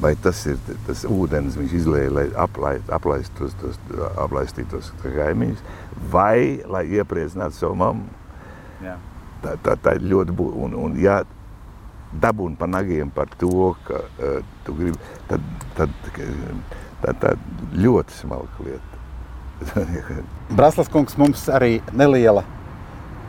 vai 0.01 0.15
tas 0.23 0.41
ir 0.47 0.59
tas 0.87 1.05
ūdens, 1.09 1.57
viņš 1.59 1.75
izlēja, 1.81 2.11
lai 2.15 2.27
aplaist, 2.39 2.91
aplaist 2.95 3.35
tos, 3.39 3.55
tos, 3.61 3.79
aplaistītos 4.21 4.93
kaimiņus, 5.03 5.63
vai 6.13 6.63
lai 6.71 6.85
iepriecinātu 6.99 7.59
savu 7.59 7.79
mammu. 7.83 8.07
Jā. 8.85 8.95
Tā, 9.43 9.55
tā, 9.63 9.75
tā 9.83 9.97
ir 9.99 10.07
ļoti 10.13 10.35
būtiska. 10.35 10.65
Un, 10.67 10.77
un 10.79 10.99
ja 11.03 11.21
dabūn 12.23 12.57
pa 12.59 12.69
nagiem 12.71 13.11
par 13.15 13.31
to, 13.41 13.73
ka 13.87 14.03
uh, 14.03 14.39
tu 14.67 14.75
gribi, 14.79 14.99
tad, 15.29 15.45
tad 15.79 15.95
tā, 17.03 17.15
tā 17.23 17.35
ļoti 17.79 18.21
smalka 18.23 18.67
lieta. 18.67 19.03
Braslas 20.59 20.91
kungs 20.93 21.19
mums 21.19 21.49
arī 21.51 21.79
neliela 21.93 22.45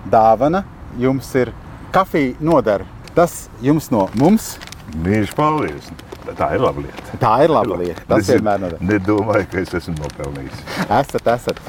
dāvana. 0.10 0.64
Jums 0.98 1.30
ir 1.38 1.54
kafija 1.94 2.38
nodara. 2.42 2.86
Tas 3.18 3.48
jums 3.62 3.90
no 3.94 4.08
mums. 4.18 4.56
Mīļš 5.06 5.36
paldies! 5.38 5.92
Tā 6.38 6.52
ir 6.56 6.64
laba 6.64 6.84
lieta. 6.84 7.18
Tā 7.22 7.34
ir 7.46 7.54
laba 7.54 7.80
lieta. 7.80 8.04
Tas 8.10 8.24
es 8.26 8.36
vienmēr 8.36 8.62
noder. 8.64 8.84
Nedomāju, 8.92 9.48
ka 9.52 9.64
es 9.64 9.74
esmu 9.82 9.96
nopelnījis. 9.98 10.64
Esat, 10.86 11.32
esat. 11.36 11.62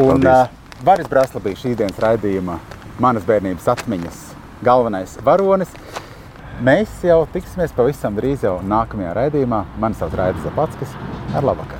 Un 0.00 0.26
uh, 0.26 0.46
Varis 0.84 1.08
Brasla 1.10 1.42
bija 1.44 1.60
šīs 1.60 1.78
dienas 1.80 2.00
raidījuma 2.02 2.58
manas 3.00 3.26
bērnības 3.28 3.68
atmiņas 3.74 4.22
galvenais 4.64 5.16
varonis. 5.24 5.72
Mēs 6.64 7.00
jau 7.06 7.22
tiksimies 7.32 7.72
pavisam 7.76 8.16
drīz 8.18 8.44
jau 8.44 8.58
nākamajā 8.60 9.14
raidījumā. 9.16 9.64
Mani 9.80 9.96
sauc 10.00 10.16
Raidis 10.20 10.44
Zapackis. 10.44 10.98
Ar 11.32 11.46
labvakar! 11.46 11.79